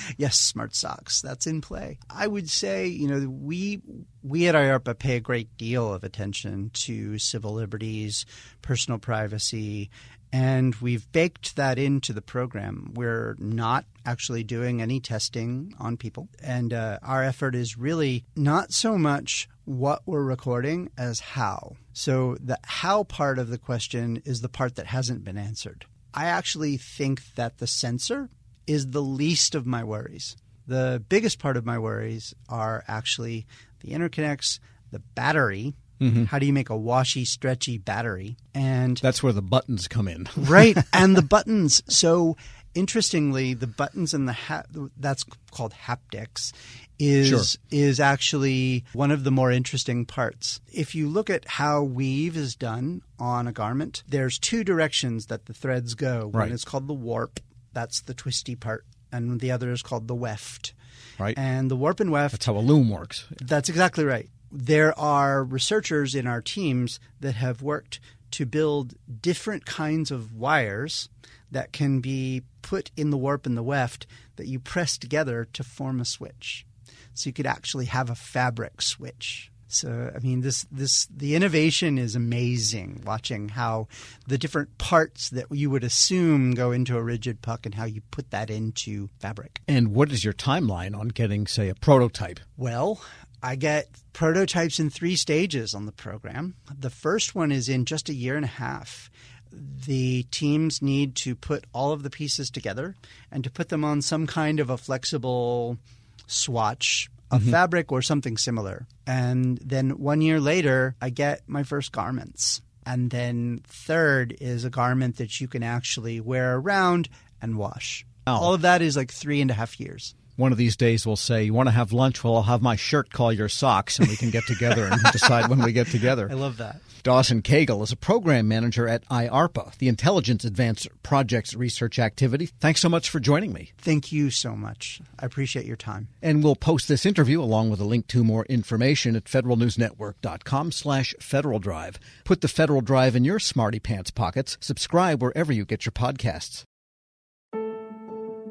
yes, 0.16 0.36
smart 0.36 0.74
socks. 0.74 1.20
That's 1.20 1.46
in 1.46 1.60
play. 1.60 1.98
I 2.10 2.26
would 2.26 2.50
say, 2.50 2.86
you 2.86 3.08
know, 3.08 3.28
we 3.28 3.80
we 4.22 4.46
at 4.48 4.54
IARPA 4.54 4.98
pay 4.98 5.16
a 5.16 5.20
great 5.20 5.56
deal 5.56 5.92
of 5.92 6.04
attention 6.04 6.70
to 6.74 7.18
civil 7.18 7.54
liberties, 7.54 8.24
personal 8.62 8.98
privacy, 8.98 9.90
and 10.32 10.74
we've 10.76 11.10
baked 11.12 11.56
that 11.56 11.78
into 11.78 12.12
the 12.14 12.22
program. 12.22 12.92
We're 12.94 13.36
not 13.38 13.84
actually 14.06 14.44
doing 14.44 14.80
any 14.80 14.98
testing 14.98 15.74
on 15.78 15.98
people. 15.98 16.28
And 16.42 16.72
uh, 16.72 16.98
our 17.02 17.22
effort 17.22 17.54
is 17.54 17.76
really 17.76 18.24
not 18.34 18.72
so 18.72 18.96
much 18.96 19.48
what 19.64 20.02
we're 20.06 20.24
recording 20.24 20.90
as 20.96 21.20
how. 21.20 21.76
So 21.92 22.36
the 22.40 22.58
how 22.64 23.04
part 23.04 23.38
of 23.38 23.48
the 23.48 23.58
question 23.58 24.22
is 24.24 24.40
the 24.40 24.48
part 24.48 24.76
that 24.76 24.86
hasn't 24.86 25.22
been 25.22 25.36
answered. 25.36 25.84
I 26.14 26.26
actually 26.26 26.78
think 26.78 27.34
that 27.34 27.58
the 27.58 27.66
sensor 27.66 28.30
is 28.66 28.90
the 28.90 29.02
least 29.02 29.54
of 29.54 29.66
my 29.66 29.84
worries. 29.84 30.36
The 30.66 31.02
biggest 31.08 31.38
part 31.38 31.56
of 31.56 31.66
my 31.66 31.78
worries 31.78 32.34
are 32.48 32.84
actually 32.86 33.46
the 33.80 33.90
interconnects, 33.90 34.58
the 34.90 35.00
battery, 35.00 35.74
Mm-hmm. 36.02 36.24
How 36.24 36.40
do 36.40 36.46
you 36.46 36.52
make 36.52 36.68
a 36.68 36.76
washy, 36.76 37.24
stretchy 37.24 37.78
battery? 37.78 38.36
And 38.54 38.96
that's 38.96 39.22
where 39.22 39.32
the 39.32 39.42
buttons 39.42 39.86
come 39.86 40.08
in. 40.08 40.26
right. 40.36 40.76
And 40.92 41.16
the 41.16 41.22
buttons. 41.22 41.80
So 41.88 42.36
interestingly, 42.74 43.54
the 43.54 43.68
buttons 43.68 44.12
and 44.12 44.28
the 44.28 44.32
ha- 44.32 44.64
that's 44.96 45.24
called 45.52 45.74
haptics 45.74 46.52
is 46.98 47.28
sure. 47.28 47.40
is 47.70 48.00
actually 48.00 48.84
one 48.92 49.12
of 49.12 49.22
the 49.22 49.30
more 49.30 49.52
interesting 49.52 50.04
parts. 50.04 50.60
If 50.72 50.94
you 50.94 51.08
look 51.08 51.30
at 51.30 51.46
how 51.46 51.82
weave 51.82 52.36
is 52.36 52.56
done 52.56 53.02
on 53.18 53.46
a 53.46 53.52
garment, 53.52 54.02
there's 54.08 54.38
two 54.38 54.64
directions 54.64 55.26
that 55.26 55.46
the 55.46 55.54
threads 55.54 55.94
go. 55.94 56.28
One 56.28 56.32
right. 56.32 56.52
is 56.52 56.64
called 56.64 56.88
the 56.88 56.94
warp, 56.94 57.38
that's 57.72 58.00
the 58.00 58.14
twisty 58.14 58.54
part, 58.54 58.84
and 59.10 59.40
the 59.40 59.50
other 59.50 59.72
is 59.72 59.82
called 59.82 60.08
the 60.08 60.14
weft. 60.14 60.74
Right. 61.18 61.36
And 61.36 61.70
the 61.70 61.76
warp 61.76 62.00
and 62.00 62.10
weft 62.10 62.32
That's 62.32 62.46
how 62.46 62.56
a 62.56 62.60
loom 62.60 62.88
works. 62.88 63.26
That's 63.40 63.68
exactly 63.68 64.04
right 64.04 64.28
there 64.52 64.96
are 64.98 65.42
researchers 65.42 66.14
in 66.14 66.26
our 66.26 66.42
teams 66.42 67.00
that 67.20 67.34
have 67.34 67.62
worked 67.62 67.98
to 68.32 68.44
build 68.44 68.94
different 69.20 69.64
kinds 69.64 70.10
of 70.10 70.34
wires 70.34 71.08
that 71.50 71.72
can 71.72 72.00
be 72.00 72.42
put 72.60 72.90
in 72.96 73.10
the 73.10 73.16
warp 73.16 73.46
and 73.46 73.56
the 73.56 73.62
weft 73.62 74.06
that 74.36 74.46
you 74.46 74.58
press 74.58 74.98
together 74.98 75.46
to 75.52 75.64
form 75.64 76.00
a 76.00 76.04
switch. 76.04 76.66
So 77.14 77.28
you 77.28 77.32
could 77.32 77.46
actually 77.46 77.86
have 77.86 78.10
a 78.10 78.14
fabric 78.14 78.82
switch. 78.82 79.50
So 79.72 80.10
uh, 80.12 80.16
I 80.16 80.20
mean 80.20 80.42
this 80.42 80.66
this 80.70 81.06
the 81.06 81.34
innovation 81.34 81.98
is 81.98 82.14
amazing 82.14 83.02
watching 83.06 83.48
how 83.48 83.88
the 84.26 84.38
different 84.38 84.76
parts 84.78 85.30
that 85.30 85.46
you 85.50 85.70
would 85.70 85.84
assume 85.84 86.52
go 86.52 86.72
into 86.72 86.96
a 86.96 87.02
rigid 87.02 87.42
puck 87.42 87.64
and 87.64 87.74
how 87.74 87.84
you 87.84 88.02
put 88.10 88.30
that 88.30 88.50
into 88.50 89.08
fabric. 89.18 89.60
And 89.66 89.94
what 89.94 90.12
is 90.12 90.24
your 90.24 90.34
timeline 90.34 90.96
on 90.96 91.08
getting 91.08 91.46
say 91.46 91.68
a 91.68 91.74
prototype? 91.74 92.40
Well, 92.56 93.00
I 93.42 93.56
get 93.56 93.88
prototypes 94.12 94.78
in 94.78 94.90
three 94.90 95.16
stages 95.16 95.74
on 95.74 95.86
the 95.86 95.92
program. 95.92 96.54
The 96.78 96.90
first 96.90 97.34
one 97.34 97.50
is 97.50 97.68
in 97.68 97.86
just 97.86 98.08
a 98.08 98.14
year 98.14 98.36
and 98.36 98.44
a 98.44 98.48
half. 98.48 99.10
The 99.50 100.24
teams 100.24 100.80
need 100.80 101.16
to 101.16 101.34
put 101.34 101.64
all 101.74 101.92
of 101.92 102.02
the 102.02 102.10
pieces 102.10 102.50
together 102.50 102.94
and 103.30 103.42
to 103.44 103.50
put 103.50 103.68
them 103.68 103.84
on 103.84 104.00
some 104.00 104.26
kind 104.26 104.60
of 104.60 104.70
a 104.70 104.78
flexible 104.78 105.78
swatch 106.26 107.10
of 107.32 107.40
mm-hmm. 107.40 107.50
fabric 107.50 107.90
or 107.90 108.02
something 108.02 108.36
similar. 108.36 108.86
And 109.06 109.58
then 109.58 109.98
one 109.98 110.20
year 110.20 110.38
later, 110.38 110.94
I 111.00 111.10
get 111.10 111.42
my 111.48 111.64
first 111.64 111.90
garments. 111.90 112.62
And 112.84 113.10
then 113.10 113.60
third 113.66 114.36
is 114.40 114.64
a 114.64 114.70
garment 114.70 115.16
that 115.16 115.40
you 115.40 115.48
can 115.48 115.62
actually 115.62 116.20
wear 116.20 116.56
around 116.56 117.08
and 117.40 117.56
wash. 117.56 118.04
Oh. 118.26 118.34
All 118.34 118.54
of 118.54 118.62
that 118.62 118.82
is 118.82 118.96
like 118.96 119.10
three 119.10 119.40
and 119.40 119.50
a 119.50 119.54
half 119.54 119.80
years 119.80 120.14
one 120.42 120.52
of 120.52 120.58
these 120.58 120.76
days 120.76 121.06
we'll 121.06 121.16
say, 121.16 121.44
"You 121.44 121.54
want 121.54 121.68
to 121.68 121.72
have 121.72 121.92
lunch? 121.92 122.22
Well, 122.22 122.36
I'll 122.36 122.42
have 122.42 122.60
my 122.60 122.76
shirt 122.76 123.12
call 123.12 123.32
your 123.32 123.48
socks, 123.48 123.98
and 123.98 124.08
we 124.08 124.16
can 124.16 124.30
get 124.30 124.44
together 124.44 124.86
and 124.86 125.00
decide 125.12 125.48
when 125.48 125.62
we 125.62 125.72
get 125.72 125.86
together." 125.86 126.28
I 126.30 126.34
love 126.34 126.58
that. 126.58 126.80
Dawson 127.02 127.42
Cagle 127.42 127.82
is 127.82 127.90
a 127.90 127.96
program 127.96 128.46
manager 128.46 128.86
at 128.86 129.04
IARPA, 129.08 129.76
the 129.78 129.88
Intelligence 129.88 130.44
Advanced 130.44 130.88
Projects 131.02 131.52
Research 131.54 131.98
Activity. 131.98 132.46
Thanks 132.60 132.80
so 132.80 132.88
much 132.88 133.10
for 133.10 133.18
joining 133.18 133.52
me. 133.52 133.72
Thank 133.78 134.12
you 134.12 134.30
so 134.30 134.54
much. 134.54 135.00
I 135.18 135.26
appreciate 135.26 135.66
your 135.66 135.76
time. 135.76 136.08
And 136.20 136.44
we'll 136.44 136.54
post 136.54 136.86
this 136.86 137.04
interview 137.04 137.42
along 137.42 137.70
with 137.70 137.80
a 137.80 137.84
link 137.84 138.06
to 138.08 138.22
more 138.22 138.44
information 138.46 139.16
at 139.16 139.24
federalnewsnetwork.com 139.24 140.70
slash 140.70 141.14
Federal 141.18 141.58
Drive. 141.58 141.98
Put 142.24 142.40
the 142.40 142.48
Federal 142.48 142.82
Drive 142.82 143.16
in 143.16 143.24
your 143.24 143.40
smarty 143.40 143.80
pants 143.80 144.12
pockets. 144.12 144.56
Subscribe 144.60 145.20
wherever 145.20 145.52
you 145.52 145.64
get 145.64 145.84
your 145.84 145.92
podcasts. 145.92 146.64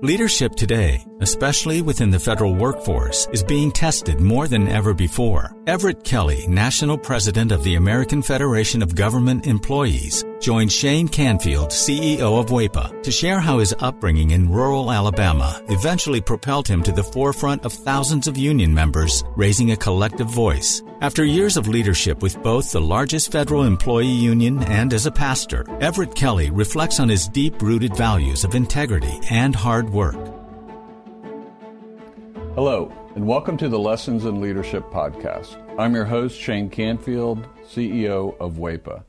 Leadership 0.03 0.55
today, 0.55 1.05
especially 1.20 1.84
within 1.84 2.10
the 2.10 2.20
federal 2.20 2.55
workforce, 2.55 3.27
is 3.34 3.43
being 3.43 3.72
tested 3.72 4.20
more 4.20 4.48
than 4.48 4.67
ever 4.67 4.96
before. 4.96 5.55
Everett 5.67 6.03
Kelly, 6.03 6.48
National 6.48 6.98
President 6.98 7.51
of 7.51 7.63
the 7.63 7.75
American 7.75 8.24
Federation 8.24 8.81
of 8.81 8.96
Government 8.96 9.46
Employees, 9.46 10.25
joined 10.41 10.71
Shane 10.71 11.07
Canfield, 11.07 11.69
CEO 11.69 12.39
of 12.39 12.48
WEPA, 12.48 13.03
to 13.03 13.12
share 13.12 13.39
how 13.39 13.60
his 13.60 13.75
upbringing 13.79 14.31
in 14.31 14.51
rural 14.51 14.91
Alabama 14.91 15.62
eventually 15.69 16.19
propelled 16.19 16.67
him 16.67 16.81
to 16.83 16.91
the 16.91 17.03
forefront 17.03 17.63
of 17.63 17.71
thousands 17.71 18.27
of 18.27 18.38
union 18.38 18.74
members, 18.74 19.24
raising 19.36 19.71
a 19.71 19.77
collective 19.77 20.27
voice. 20.27 20.81
After 21.01 21.24
years 21.24 21.57
of 21.57 21.67
leadership 21.67 22.21
with 22.24 22.41
both 22.41 22.71
the 22.71 22.81
largest 22.81 23.31
federal 23.31 23.63
employee 23.63 24.07
union 24.07 24.63
and 24.63 24.93
as 24.93 25.05
a 25.05 25.12
pastor, 25.12 25.65
Everett 25.79 26.15
Kelly 26.15 26.50
reflects 26.50 27.00
on 27.00 27.07
his 27.07 27.27
deep 27.27 27.62
rooted 27.62 27.95
values 27.95 28.43
of 28.43 28.55
integrity 28.55 29.19
and 29.29 29.55
hard 29.55 29.89
work. 29.91 30.17
Hello, 32.55 32.91
and 33.15 33.25
welcome 33.25 33.57
to 33.57 33.69
the 33.69 33.79
Lessons 33.79 34.25
in 34.25 34.41
Leadership 34.41 34.83
podcast. 34.91 35.57
I'm 35.79 35.93
your 35.95 36.05
host, 36.05 36.39
Shane 36.39 36.69
Canfield, 36.69 37.48
CEO 37.63 38.38
of 38.39 38.53
WEPA. 38.53 39.03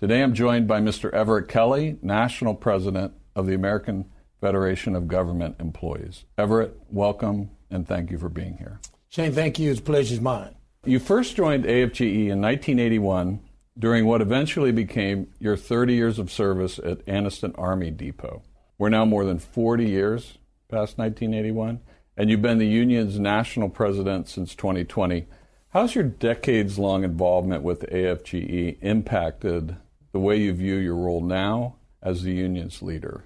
Today 0.00 0.22
I'm 0.22 0.32
joined 0.32 0.66
by 0.66 0.80
Mr. 0.80 1.12
Everett 1.12 1.46
Kelly, 1.46 1.98
National 2.00 2.54
President 2.54 3.12
of 3.36 3.46
the 3.46 3.52
American 3.52 4.06
Federation 4.40 4.96
of 4.96 5.08
Government 5.08 5.56
Employees. 5.60 6.24
Everett, 6.38 6.74
welcome 6.88 7.50
and 7.70 7.86
thank 7.86 8.10
you 8.10 8.16
for 8.16 8.30
being 8.30 8.56
here. 8.56 8.80
Shane, 9.10 9.32
thank 9.32 9.58
you. 9.58 9.70
It's 9.70 9.78
a 9.78 9.82
pleasure's 9.82 10.22
mine. 10.22 10.54
You 10.86 11.00
first 11.00 11.36
joined 11.36 11.66
AFGE 11.66 12.30
in 12.30 12.40
1981 12.40 13.40
during 13.78 14.06
what 14.06 14.22
eventually 14.22 14.72
became 14.72 15.34
your 15.38 15.54
30 15.54 15.92
years 15.92 16.18
of 16.18 16.32
service 16.32 16.78
at 16.78 17.04
Anniston 17.04 17.54
Army 17.58 17.90
Depot. 17.90 18.42
We're 18.78 18.88
now 18.88 19.04
more 19.04 19.26
than 19.26 19.38
40 19.38 19.84
years 19.84 20.38
past 20.70 20.96
1981, 20.96 21.78
and 22.16 22.30
you've 22.30 22.40
been 22.40 22.56
the 22.56 22.66
union's 22.66 23.18
national 23.18 23.68
president 23.68 24.28
since 24.30 24.54
2020. 24.54 25.26
How's 25.74 25.94
your 25.94 26.04
decades 26.04 26.78
long 26.78 27.04
involvement 27.04 27.62
with 27.62 27.82
AFGE 27.92 28.78
impacted 28.80 29.76
the 30.12 30.18
way 30.18 30.36
you 30.38 30.52
view 30.52 30.76
your 30.76 30.96
role 30.96 31.20
now 31.20 31.76
as 32.02 32.22
the 32.22 32.32
union's 32.32 32.82
leader? 32.82 33.24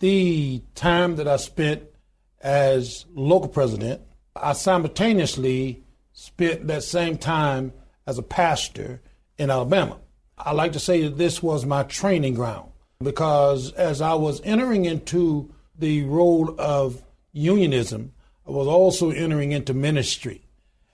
The 0.00 0.62
time 0.74 1.16
that 1.16 1.28
I 1.28 1.36
spent 1.36 1.82
as 2.40 3.04
local 3.14 3.48
president, 3.48 4.00
I 4.34 4.54
simultaneously 4.54 5.84
spent 6.12 6.66
that 6.66 6.82
same 6.82 7.18
time 7.18 7.72
as 8.06 8.18
a 8.18 8.22
pastor 8.22 9.00
in 9.38 9.50
Alabama. 9.50 9.98
I 10.38 10.52
like 10.52 10.72
to 10.72 10.80
say 10.80 11.02
that 11.02 11.18
this 11.18 11.42
was 11.42 11.66
my 11.66 11.82
training 11.82 12.34
ground 12.34 12.70
because 13.02 13.72
as 13.72 14.00
I 14.00 14.14
was 14.14 14.40
entering 14.42 14.84
into 14.84 15.52
the 15.78 16.04
role 16.04 16.54
of 16.58 17.02
unionism, 17.32 18.12
I 18.46 18.50
was 18.50 18.66
also 18.66 19.10
entering 19.10 19.52
into 19.52 19.74
ministry. 19.74 20.42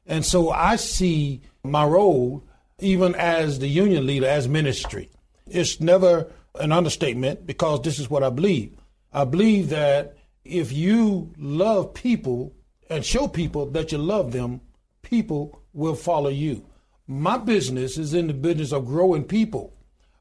And 0.07 0.25
so 0.25 0.51
I 0.51 0.77
see 0.77 1.43
my 1.65 1.85
role 1.85 2.45
even 2.81 3.15
as 3.15 3.59
the 3.59 3.69
union 3.69 4.07
leader, 4.07 4.27
as 4.27 4.49
ministry. 4.49 5.11
It's 5.47 5.81
never 5.81 6.31
an 6.59 6.73
understatement 6.73 7.47
because 7.47 7.83
this 7.83 7.99
is 7.99 8.11
what 8.11 8.23
I 8.23 8.31
believe. 8.31 8.77
I 9.13 9.25
believe 9.25 9.71
that 9.71 10.17
if 10.45 10.73
you 10.73 11.33
love 11.39 11.95
people 11.95 12.55
and 12.91 13.05
show 13.05 13.29
people 13.29 13.67
that 13.71 13.93
you 13.93 13.99
love 13.99 14.33
them, 14.33 14.61
people 15.03 15.63
will 15.73 15.95
follow 15.95 16.31
you. 16.31 16.67
My 17.07 17.39
business 17.39 17.97
is 17.99 18.15
in 18.15 18.27
the 18.27 18.35
business 18.35 18.73
of 18.73 18.87
growing 18.87 19.25
people. 19.25 19.73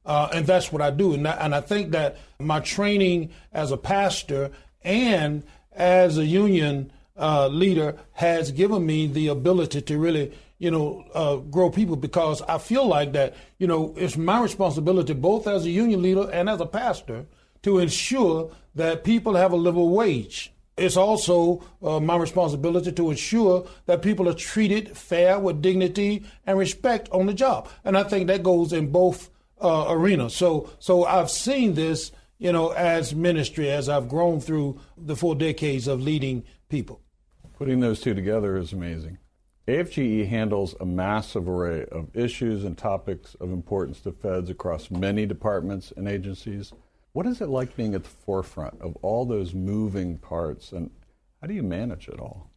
Uh, 0.05 0.29
and 0.33 0.45
that's 0.45 0.71
what 0.71 0.81
I 0.81 0.91
do. 0.91 1.13
And, 1.13 1.27
and 1.27 1.55
I 1.55 1.61
think 1.61 1.91
that 1.91 2.17
my 2.39 2.59
training 2.59 3.31
as 3.51 3.71
a 3.71 3.77
pastor 3.77 4.51
and 4.83 5.43
as 5.71 6.17
a 6.17 6.25
union 6.25 6.91
uh, 7.17 7.47
leader 7.47 7.97
has 8.13 8.51
given 8.51 8.85
me 8.85 9.07
the 9.07 9.27
ability 9.27 9.81
to 9.81 9.97
really 9.97 10.31
you 10.57 10.71
know, 10.71 11.05
uh, 11.13 11.35
grow 11.37 11.69
people 11.69 11.95
because 11.95 12.41
I 12.43 12.57
feel 12.57 12.87
like 12.87 13.13
that, 13.13 13.35
you 13.57 13.67
know, 13.67 13.93
it's 13.97 14.17
my 14.17 14.41
responsibility 14.41 15.13
both 15.13 15.47
as 15.47 15.65
a 15.65 15.69
union 15.69 16.01
leader 16.01 16.29
and 16.31 16.49
as 16.49 16.61
a 16.61 16.65
pastor 16.65 17.25
to 17.63 17.79
ensure 17.79 18.51
that 18.75 19.03
people 19.03 19.35
have 19.35 19.51
a 19.51 19.55
livable 19.55 19.89
wage. 19.89 20.53
It's 20.77 20.97
also 20.97 21.63
uh, 21.81 21.99
my 21.99 22.17
responsibility 22.17 22.91
to 22.91 23.09
ensure 23.09 23.65
that 23.85 24.01
people 24.01 24.27
are 24.27 24.33
treated 24.33 24.95
fair 24.97 25.39
with 25.39 25.61
dignity 25.61 26.23
and 26.45 26.57
respect 26.57 27.09
on 27.11 27.25
the 27.27 27.33
job. 27.33 27.69
And 27.85 27.97
I 27.97 28.03
think 28.03 28.27
that 28.27 28.43
goes 28.43 28.73
in 28.73 28.91
both 28.91 29.29
uh, 29.61 29.85
arenas. 29.87 30.35
So, 30.35 30.69
so 30.79 31.05
I've 31.05 31.31
seen 31.31 31.75
this, 31.75 32.11
you 32.37 32.51
know, 32.51 32.71
as 32.71 33.15
ministry 33.15 33.69
as 33.71 33.87
I've 33.87 34.09
grown 34.09 34.41
through 34.41 34.79
the 34.97 35.15
four 35.15 35.35
decades 35.35 35.87
of 35.87 36.01
leading 36.01 36.43
people. 36.67 37.01
Putting 37.57 37.79
those 37.79 38.01
two 38.01 38.13
together 38.13 38.57
is 38.57 38.73
amazing. 38.73 39.17
AFGE 39.67 40.27
handles 40.27 40.75
a 40.79 40.85
massive 40.85 41.49
array 41.49 41.85
of 41.91 42.15
issues 42.15 42.63
and 42.63 42.77
topics 42.77 43.35
of 43.35 43.51
importance 43.51 43.99
to 44.01 44.11
feds 44.11 44.49
across 44.49 44.91
many 44.91 45.25
departments 45.25 45.91
and 45.97 46.07
agencies. 46.07 46.71
What 47.13 47.25
is 47.25 47.41
it 47.41 47.49
like 47.49 47.75
being 47.75 47.95
at 47.95 48.03
the 48.03 48.09
forefront 48.09 48.79
of 48.79 48.95
all 49.01 49.25
those 49.25 49.55
moving 49.55 50.19
parts, 50.19 50.71
and 50.71 50.91
how 51.41 51.47
do 51.47 51.55
you 51.55 51.63
manage 51.63 52.07
it 52.07 52.19
all? 52.19 52.51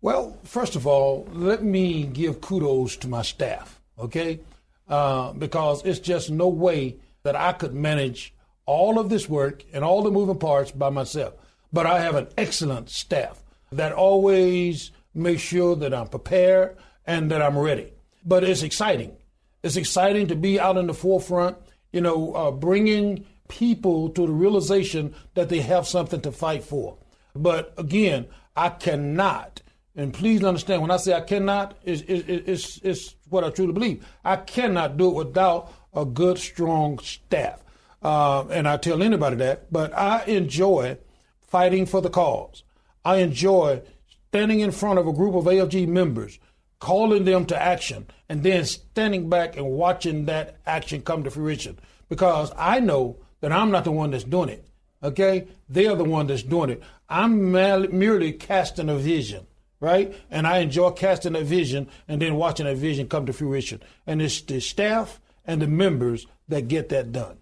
Well, 0.00 0.38
first 0.42 0.74
of 0.74 0.86
all, 0.86 1.28
let 1.32 1.62
me 1.62 2.04
give 2.04 2.40
kudos 2.40 2.96
to 2.98 3.08
my 3.08 3.22
staff, 3.22 3.80
okay? 3.98 4.40
Uh, 4.88 5.32
because 5.32 5.84
it's 5.84 6.00
just 6.00 6.30
no 6.30 6.48
way 6.48 6.96
that 7.24 7.36
I 7.36 7.52
could 7.52 7.74
manage 7.74 8.32
all 8.64 8.98
of 8.98 9.10
this 9.10 9.28
work 9.28 9.64
and 9.72 9.84
all 9.84 10.02
the 10.02 10.10
moving 10.10 10.38
parts 10.38 10.70
by 10.70 10.88
myself. 10.88 11.34
But 11.72 11.86
I 11.86 12.00
have 12.00 12.14
an 12.14 12.28
excellent 12.38 12.88
staff 12.88 13.42
that 13.70 13.92
always 13.92 14.92
makes 15.14 15.42
sure 15.42 15.76
that 15.76 15.94
I'm 15.94 16.08
prepared 16.08 16.76
and 17.06 17.30
that 17.30 17.42
I'm 17.42 17.58
ready. 17.58 17.92
But 18.24 18.44
it's 18.44 18.62
exciting. 18.62 19.16
It's 19.62 19.76
exciting 19.76 20.28
to 20.28 20.36
be 20.36 20.58
out 20.58 20.76
in 20.76 20.86
the 20.86 20.94
forefront, 20.94 21.56
you 21.92 22.00
know, 22.00 22.34
uh, 22.34 22.50
bringing 22.50 23.26
people 23.48 24.08
to 24.10 24.26
the 24.26 24.32
realization 24.32 25.14
that 25.34 25.48
they 25.48 25.60
have 25.60 25.86
something 25.86 26.20
to 26.22 26.32
fight 26.32 26.64
for. 26.64 26.96
But 27.34 27.74
again, 27.76 28.26
I 28.56 28.70
cannot, 28.70 29.62
and 29.94 30.12
please 30.12 30.42
understand 30.42 30.82
when 30.82 30.90
I 30.90 30.96
say 30.96 31.12
I 31.12 31.20
cannot, 31.20 31.76
it's, 31.84 32.02
it's, 32.06 32.78
it's 32.82 33.14
what 33.28 33.44
I 33.44 33.50
truly 33.50 33.72
believe. 33.72 34.06
I 34.24 34.36
cannot 34.36 34.96
do 34.96 35.10
it 35.10 35.26
without 35.26 35.72
a 35.94 36.04
good, 36.04 36.38
strong 36.38 36.98
staff. 37.00 37.62
Uh, 38.02 38.46
and 38.48 38.66
I 38.66 38.78
tell 38.78 39.02
anybody 39.02 39.36
that, 39.36 39.72
but 39.72 39.96
I 39.96 40.24
enjoy 40.24 40.98
fighting 41.40 41.86
for 41.86 42.00
the 42.00 42.10
cause. 42.10 42.64
I 43.04 43.16
enjoy 43.16 43.82
standing 44.32 44.60
in 44.60 44.70
front 44.70 44.98
of 44.98 45.06
a 45.06 45.12
group 45.12 45.34
of 45.34 45.44
AFG 45.44 45.86
members, 45.86 46.38
calling 46.78 47.26
them 47.26 47.44
to 47.44 47.62
action, 47.62 48.06
and 48.30 48.42
then 48.42 48.64
standing 48.64 49.28
back 49.28 49.58
and 49.58 49.72
watching 49.72 50.24
that 50.24 50.56
action 50.64 51.02
come 51.02 51.22
to 51.22 51.30
fruition. 51.30 51.78
Because 52.08 52.50
I 52.56 52.80
know 52.80 53.18
that 53.42 53.52
I'm 53.52 53.70
not 53.70 53.84
the 53.84 53.92
one 53.92 54.10
that's 54.10 54.24
doing 54.24 54.48
it. 54.48 54.66
Okay? 55.02 55.48
They're 55.68 55.96
the 55.96 56.04
one 56.04 56.28
that's 56.28 56.42
doing 56.42 56.70
it. 56.70 56.82
I'm 57.10 57.52
merely 57.52 58.32
casting 58.32 58.88
a 58.88 58.96
vision, 58.96 59.46
right? 59.80 60.14
And 60.30 60.46
I 60.46 60.60
enjoy 60.60 60.92
casting 60.92 61.36
a 61.36 61.42
vision 61.42 61.88
and 62.08 62.22
then 62.22 62.36
watching 62.36 62.64
that 62.64 62.78
vision 62.78 63.08
come 63.08 63.26
to 63.26 63.34
fruition. 63.34 63.82
And 64.06 64.22
it's 64.22 64.40
the 64.40 64.60
staff 64.60 65.20
and 65.44 65.60
the 65.60 65.66
members 65.66 66.26
that 66.48 66.68
get 66.68 66.88
that 66.88 67.12
done. 67.12 67.36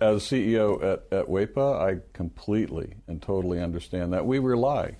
As 0.00 0.22
CEO 0.22 0.76
at, 0.84 1.02
at 1.10 1.26
WEPA, 1.26 1.80
I 1.80 2.00
completely 2.12 2.94
and 3.08 3.20
totally 3.20 3.60
understand 3.60 4.12
that. 4.12 4.24
We 4.24 4.38
rely 4.38 4.98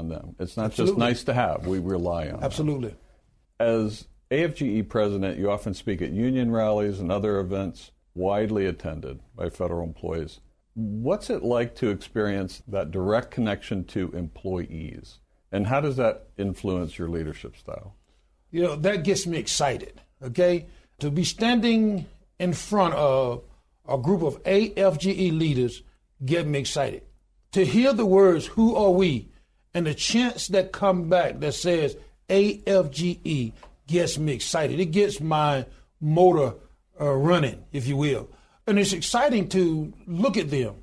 on 0.00 0.08
them. 0.08 0.34
It's 0.38 0.56
not 0.56 0.66
Absolutely. 0.66 0.92
just 0.92 0.98
nice 0.98 1.24
to 1.24 1.34
have, 1.34 1.66
we 1.66 1.78
rely 1.78 2.28
on 2.28 2.42
Absolutely. 2.42 2.88
Them. 2.88 2.98
As 3.60 4.08
AFGE 4.30 4.88
president, 4.88 5.38
you 5.38 5.50
often 5.50 5.74
speak 5.74 6.00
at 6.02 6.10
union 6.10 6.50
rallies 6.50 6.98
and 6.98 7.12
other 7.12 7.38
events 7.38 7.92
widely 8.14 8.66
attended 8.66 9.20
by 9.36 9.50
federal 9.50 9.84
employees. 9.84 10.40
What's 10.74 11.30
it 11.30 11.42
like 11.42 11.74
to 11.76 11.90
experience 11.90 12.62
that 12.66 12.90
direct 12.90 13.30
connection 13.30 13.84
to 13.84 14.10
employees? 14.12 15.18
And 15.52 15.66
how 15.66 15.80
does 15.80 15.96
that 15.96 16.28
influence 16.38 16.98
your 16.98 17.08
leadership 17.08 17.56
style? 17.56 17.96
You 18.50 18.62
know, 18.62 18.76
that 18.76 19.04
gets 19.04 19.26
me 19.26 19.36
excited, 19.36 20.00
okay? 20.22 20.66
To 21.00 21.10
be 21.10 21.24
standing 21.24 22.06
in 22.38 22.52
front 22.52 22.94
of 22.94 23.42
a 23.86 23.98
group 23.98 24.22
of 24.22 24.42
AFGE 24.44 25.36
leaders 25.36 25.82
get 26.24 26.46
me 26.46 26.58
excited. 26.58 27.02
To 27.52 27.64
hear 27.64 27.92
the 27.92 28.06
words, 28.06 28.46
who 28.46 28.76
are 28.76 28.90
we? 28.90 29.29
And 29.74 29.86
the 29.86 29.94
chants 29.94 30.48
that 30.48 30.72
come 30.72 31.08
back 31.08 31.40
that 31.40 31.54
says 31.54 31.96
AFGE 32.28 33.52
gets 33.86 34.18
me 34.18 34.32
excited. 34.32 34.80
It 34.80 34.86
gets 34.86 35.20
my 35.20 35.66
motor 36.00 36.54
uh, 37.00 37.12
running, 37.12 37.64
if 37.72 37.86
you 37.86 37.96
will. 37.96 38.28
And 38.66 38.78
it's 38.78 38.92
exciting 38.92 39.48
to 39.50 39.92
look 40.06 40.36
at 40.36 40.50
them 40.50 40.76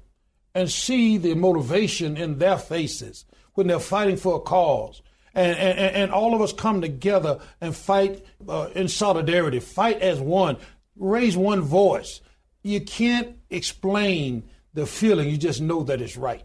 and 0.54 0.70
see 0.70 1.18
the 1.18 1.36
motivation 1.36 2.18
in 2.18 2.40
their 2.40 2.58
faces 2.58 3.26
when 3.54 3.68
they're 3.68 3.80
fighting 3.80 4.18
for 4.18 4.36
a 4.36 4.40
cause. 4.40 5.02
And, 5.34 5.58
and, 5.58 5.96
and 5.96 6.12
all 6.12 6.34
of 6.34 6.42
us 6.42 6.52
come 6.52 6.82
together 6.82 7.40
and 7.62 7.76
fight 7.76 8.26
uh, 8.48 8.70
in 8.74 8.88
solidarity, 8.88 9.60
fight 9.60 10.02
as 10.02 10.20
one, 10.20 10.58
raise 10.96 11.38
one 11.38 11.62
voice. 11.62 12.22
You 12.64 12.82
can't 12.82 13.38
explain 13.50 14.50
the 14.74 14.86
feeling, 14.86 15.30
you 15.30 15.38
just 15.38 15.62
know 15.62 15.84
that 15.84 16.02
it's 16.02 16.18
right. 16.18 16.44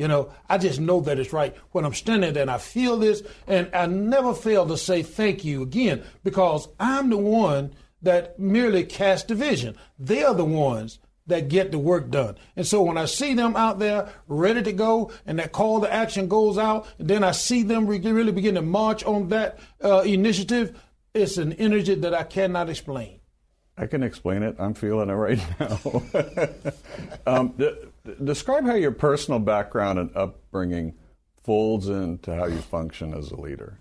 You 0.00 0.08
know, 0.08 0.32
I 0.48 0.56
just 0.56 0.80
know 0.80 1.02
that 1.02 1.18
it's 1.18 1.30
right 1.30 1.54
when 1.72 1.84
I'm 1.84 1.92
standing 1.92 2.32
there 2.32 2.40
and 2.40 2.50
I 2.50 2.56
feel 2.56 2.96
this, 2.96 3.22
and 3.46 3.68
I 3.74 3.84
never 3.84 4.32
fail 4.32 4.66
to 4.66 4.78
say 4.78 5.02
thank 5.02 5.44
you 5.44 5.60
again 5.60 6.02
because 6.24 6.68
I'm 6.80 7.10
the 7.10 7.18
one 7.18 7.74
that 8.00 8.38
merely 8.38 8.84
cast 8.84 9.28
the 9.28 9.34
vision. 9.34 9.76
They 9.98 10.24
are 10.24 10.32
the 10.32 10.42
ones 10.42 11.00
that 11.26 11.50
get 11.50 11.70
the 11.70 11.78
work 11.78 12.08
done. 12.08 12.36
And 12.56 12.66
so 12.66 12.80
when 12.80 12.96
I 12.96 13.04
see 13.04 13.34
them 13.34 13.54
out 13.56 13.78
there 13.78 14.08
ready 14.26 14.62
to 14.62 14.72
go 14.72 15.12
and 15.26 15.38
that 15.38 15.52
call 15.52 15.82
to 15.82 15.92
action 15.92 16.28
goes 16.28 16.56
out, 16.56 16.86
and 16.98 17.06
then 17.06 17.22
I 17.22 17.32
see 17.32 17.62
them 17.62 17.86
really 17.86 18.32
begin 18.32 18.54
to 18.54 18.62
march 18.62 19.04
on 19.04 19.28
that 19.28 19.58
uh, 19.84 20.00
initiative, 20.00 20.80
it's 21.12 21.36
an 21.36 21.52
energy 21.52 21.94
that 21.94 22.14
I 22.14 22.22
cannot 22.22 22.70
explain. 22.70 23.19
I 23.76 23.86
can 23.86 24.02
explain 24.02 24.42
it. 24.42 24.56
I'm 24.58 24.74
feeling 24.74 25.08
it 25.08 25.14
right 25.14 25.40
now. 25.60 25.80
um, 27.26 27.54
describe 28.22 28.66
how 28.66 28.74
your 28.74 28.92
personal 28.92 29.40
background 29.40 29.98
and 29.98 30.14
upbringing 30.16 30.94
folds 31.42 31.88
into 31.88 32.34
how 32.34 32.46
you 32.46 32.58
function 32.58 33.14
as 33.14 33.30
a 33.30 33.36
leader. 33.40 33.78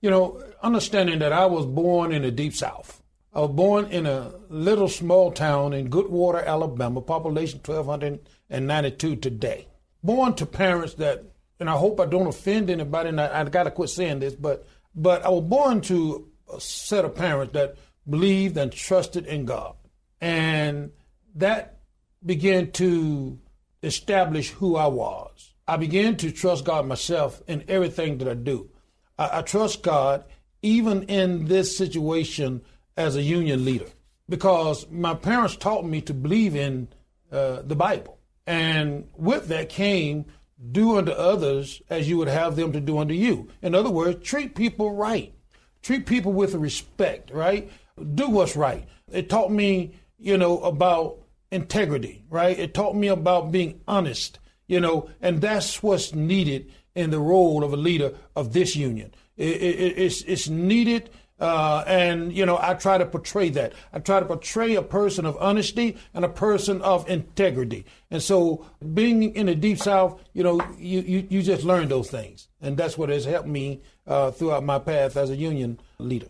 You 0.00 0.10
know, 0.10 0.42
understanding 0.62 1.18
that 1.20 1.32
I 1.32 1.46
was 1.46 1.66
born 1.66 2.12
in 2.12 2.22
the 2.22 2.30
deep 2.30 2.54
south. 2.54 3.02
I 3.34 3.40
was 3.40 3.50
born 3.50 3.86
in 3.86 4.06
a 4.06 4.32
little 4.48 4.88
small 4.88 5.32
town 5.32 5.72
in 5.72 5.88
Goodwater, 5.88 6.44
Alabama, 6.44 7.00
population 7.00 7.60
1,292 7.64 9.16
today. 9.16 9.68
Born 10.02 10.34
to 10.34 10.46
parents 10.46 10.94
that, 10.94 11.24
and 11.58 11.70
I 11.70 11.76
hope 11.76 11.98
I 11.98 12.06
don't 12.06 12.26
offend 12.26 12.68
anybody, 12.68 13.08
and 13.08 13.20
I, 13.20 13.40
I 13.40 13.44
got 13.44 13.64
to 13.64 13.70
quit 13.70 13.88
saying 13.88 14.18
this, 14.18 14.34
but 14.34 14.66
but 14.94 15.24
I 15.24 15.30
was 15.30 15.44
born 15.44 15.80
to 15.82 16.28
a 16.52 16.60
set 16.60 17.04
of 17.06 17.14
parents 17.14 17.54
that 17.54 17.76
believed 18.08 18.56
and 18.56 18.72
trusted 18.72 19.26
in 19.26 19.44
God, 19.44 19.74
and 20.20 20.90
that 21.34 21.78
began 22.24 22.70
to 22.72 23.38
establish 23.82 24.50
who 24.50 24.76
I 24.76 24.86
was. 24.86 25.54
I 25.66 25.76
began 25.76 26.16
to 26.18 26.30
trust 26.30 26.64
God 26.64 26.86
myself 26.86 27.42
in 27.46 27.64
everything 27.68 28.18
that 28.18 28.28
I 28.28 28.34
do. 28.34 28.70
I, 29.18 29.38
I 29.38 29.42
trust 29.42 29.82
God 29.82 30.24
even 30.62 31.04
in 31.04 31.46
this 31.46 31.76
situation 31.76 32.62
as 32.96 33.16
a 33.16 33.22
union 33.22 33.64
leader 33.64 33.88
because 34.28 34.88
my 34.90 35.14
parents 35.14 35.56
taught 35.56 35.84
me 35.84 36.00
to 36.02 36.14
believe 36.14 36.54
in 36.54 36.88
uh, 37.30 37.62
the 37.62 37.76
Bible. 37.76 38.18
And 38.46 39.08
with 39.16 39.48
that 39.48 39.68
came 39.68 40.26
do 40.70 40.96
unto 40.96 41.10
others 41.10 41.82
as 41.90 42.08
you 42.08 42.16
would 42.18 42.28
have 42.28 42.54
them 42.54 42.72
to 42.72 42.80
do 42.80 42.98
unto 42.98 43.14
you. 43.14 43.48
In 43.62 43.74
other 43.74 43.90
words, 43.90 44.26
treat 44.26 44.54
people 44.54 44.92
right. 44.92 45.34
Treat 45.82 46.06
people 46.06 46.32
with 46.32 46.54
respect, 46.54 47.32
right? 47.32 47.70
Do 48.14 48.28
what's 48.28 48.56
right. 48.56 48.86
It 49.10 49.28
taught 49.28 49.52
me, 49.52 49.94
you 50.18 50.38
know, 50.38 50.60
about 50.60 51.18
integrity, 51.50 52.24
right? 52.30 52.58
It 52.58 52.74
taught 52.74 52.96
me 52.96 53.08
about 53.08 53.52
being 53.52 53.80
honest, 53.86 54.38
you 54.66 54.80
know, 54.80 55.10
and 55.20 55.40
that's 55.40 55.82
what's 55.82 56.14
needed 56.14 56.72
in 56.94 57.10
the 57.10 57.20
role 57.20 57.62
of 57.62 57.72
a 57.72 57.76
leader 57.76 58.14
of 58.34 58.52
this 58.52 58.74
union. 58.74 59.14
It, 59.36 59.62
it, 59.62 59.98
it's, 59.98 60.22
it's 60.22 60.48
needed. 60.48 61.10
Uh, 61.40 61.82
and 61.88 62.32
you 62.32 62.46
know, 62.46 62.56
I 62.62 62.74
try 62.74 62.98
to 62.98 63.04
portray 63.04 63.48
that. 63.50 63.72
I 63.92 63.98
try 63.98 64.20
to 64.20 64.26
portray 64.26 64.76
a 64.76 64.82
person 64.82 65.26
of 65.26 65.36
honesty 65.40 65.96
and 66.14 66.24
a 66.24 66.28
person 66.28 66.80
of 66.82 67.08
integrity. 67.10 67.84
And 68.12 68.22
so, 68.22 68.64
being 68.94 69.34
in 69.34 69.46
the 69.46 69.56
deep 69.56 69.78
south, 69.78 70.22
you 70.34 70.44
know, 70.44 70.64
you 70.78 71.00
you, 71.00 71.26
you 71.28 71.42
just 71.42 71.64
learn 71.64 71.88
those 71.88 72.08
things, 72.08 72.46
and 72.60 72.76
that's 72.76 72.96
what 72.96 73.08
has 73.08 73.24
helped 73.24 73.48
me 73.48 73.82
uh, 74.06 74.30
throughout 74.30 74.62
my 74.62 74.78
path 74.78 75.16
as 75.16 75.30
a 75.30 75.36
union 75.36 75.80
leader. 75.98 76.28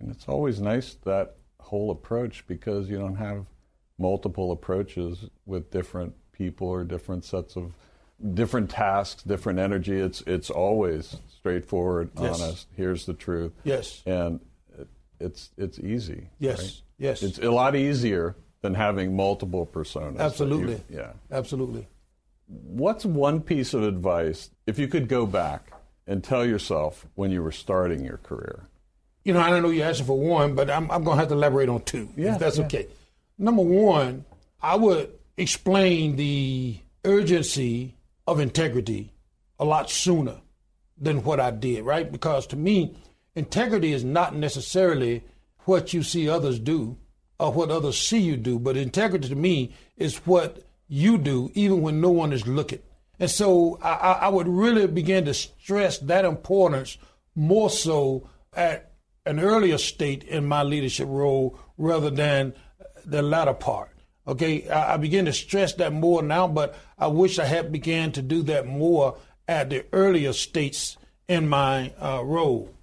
And 0.00 0.10
it's 0.10 0.28
always 0.28 0.60
nice 0.60 0.94
that 1.04 1.36
whole 1.60 1.90
approach 1.90 2.46
because 2.46 2.88
you 2.88 2.98
don't 2.98 3.16
have 3.16 3.46
multiple 3.98 4.52
approaches 4.52 5.24
with 5.44 5.70
different 5.70 6.14
people 6.32 6.68
or 6.68 6.84
different 6.84 7.24
sets 7.24 7.56
of 7.56 7.72
different 8.34 8.70
tasks, 8.70 9.22
different 9.22 9.58
energy. 9.58 9.98
It's 9.98 10.22
it's 10.22 10.50
always 10.50 11.16
straightforward, 11.36 12.10
yes. 12.20 12.40
honest. 12.40 12.66
Here's 12.76 13.06
the 13.06 13.14
truth. 13.14 13.52
Yes. 13.64 14.02
And 14.06 14.40
it's 15.20 15.50
it's 15.56 15.78
easy. 15.78 16.28
Yes. 16.38 16.58
Right? 16.58 16.82
Yes. 16.98 17.22
It's 17.22 17.38
a 17.38 17.50
lot 17.50 17.76
easier 17.76 18.36
than 18.62 18.74
having 18.74 19.14
multiple 19.14 19.66
personas. 19.66 20.18
Absolutely. 20.18 20.74
You, 20.88 20.98
yeah. 20.98 21.12
Absolutely. 21.30 21.86
What's 22.46 23.04
one 23.04 23.40
piece 23.40 23.74
of 23.74 23.82
advice 23.82 24.50
if 24.66 24.78
you 24.78 24.88
could 24.88 25.08
go 25.08 25.26
back 25.26 25.72
and 26.06 26.24
tell 26.24 26.44
yourself 26.46 27.06
when 27.14 27.30
you 27.30 27.42
were 27.42 27.52
starting 27.52 28.04
your 28.04 28.16
career? 28.18 28.68
You 29.24 29.34
know, 29.34 29.40
I 29.40 29.50
don't 29.50 29.62
know 29.62 29.70
you're 29.70 29.86
asking 29.86 30.06
for 30.06 30.18
one, 30.18 30.54
but 30.54 30.70
I'm, 30.70 30.90
I'm 30.90 31.04
going 31.04 31.16
to 31.16 31.20
have 31.20 31.28
to 31.28 31.34
elaborate 31.34 31.68
on 31.68 31.82
two, 31.82 32.08
yeah, 32.16 32.34
if 32.34 32.38
that's 32.38 32.58
yeah. 32.58 32.64
okay. 32.64 32.86
Number 33.36 33.62
one, 33.62 34.24
I 34.62 34.76
would 34.76 35.12
explain 35.36 36.16
the 36.16 36.78
urgency 37.04 37.94
of 38.26 38.40
integrity 38.40 39.12
a 39.58 39.64
lot 39.64 39.90
sooner 39.90 40.40
than 40.96 41.22
what 41.22 41.40
I 41.40 41.50
did, 41.50 41.84
right? 41.84 42.10
Because 42.10 42.46
to 42.48 42.56
me, 42.56 42.96
integrity 43.34 43.92
is 43.92 44.04
not 44.04 44.34
necessarily 44.34 45.22
what 45.60 45.92
you 45.92 46.02
see 46.02 46.28
others 46.28 46.58
do 46.58 46.96
or 47.38 47.52
what 47.52 47.70
others 47.70 47.98
see 47.98 48.18
you 48.18 48.36
do, 48.36 48.58
but 48.58 48.76
integrity 48.76 49.28
to 49.28 49.36
me 49.36 49.72
is 49.96 50.16
what 50.26 50.64
you 50.88 51.18
do 51.18 51.50
even 51.54 51.82
when 51.82 52.00
no 52.00 52.10
one 52.10 52.32
is 52.32 52.46
looking. 52.46 52.80
And 53.20 53.30
so 53.30 53.78
I, 53.82 53.94
I 53.94 54.28
would 54.28 54.48
really 54.48 54.86
begin 54.86 55.24
to 55.26 55.34
stress 55.34 55.98
that 55.98 56.24
importance 56.24 56.98
more 57.34 57.70
so 57.70 58.28
at 58.52 58.87
an 59.28 59.38
earlier 59.38 59.78
state 59.78 60.24
in 60.24 60.46
my 60.46 60.62
leadership 60.62 61.06
role 61.08 61.58
rather 61.76 62.10
than 62.10 62.54
the 63.04 63.22
latter 63.22 63.52
part. 63.52 63.90
Okay, 64.26 64.68
I, 64.68 64.94
I 64.94 64.96
begin 64.96 65.26
to 65.26 65.32
stress 65.32 65.74
that 65.74 65.92
more 65.92 66.22
now, 66.22 66.48
but 66.48 66.76
I 66.98 67.08
wish 67.08 67.38
I 67.38 67.44
had 67.44 67.70
began 67.70 68.12
to 68.12 68.22
do 68.22 68.42
that 68.44 68.66
more 68.66 69.18
at 69.46 69.70
the 69.70 69.84
earlier 69.92 70.32
states 70.32 70.96
in 71.28 71.48
my 71.48 71.92
uh, 72.00 72.22
role. 72.24 72.74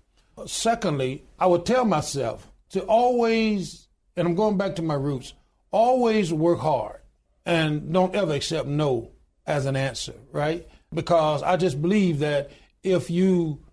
Secondly, 0.45 1.23
I 1.39 1.47
would 1.47 1.65
tell 1.65 1.85
myself 1.85 2.51
to 2.69 2.81
always, 2.81 3.87
and 4.15 4.27
I'm 4.27 4.35
going 4.35 4.57
back 4.57 4.75
to 4.75 4.81
my 4.81 4.95
roots, 4.95 5.33
always 5.71 6.31
work 6.31 6.59
hard 6.59 7.01
and 7.45 7.91
don't 7.91 8.15
ever 8.15 8.33
accept 8.33 8.67
no 8.67 9.11
as 9.47 9.65
an 9.65 9.75
answer, 9.75 10.13
right? 10.31 10.67
Because 10.93 11.43
I 11.43 11.57
just 11.57 11.81
believe 11.81 12.19
that 12.19 12.51
if 12.83 13.09
you 13.09 13.63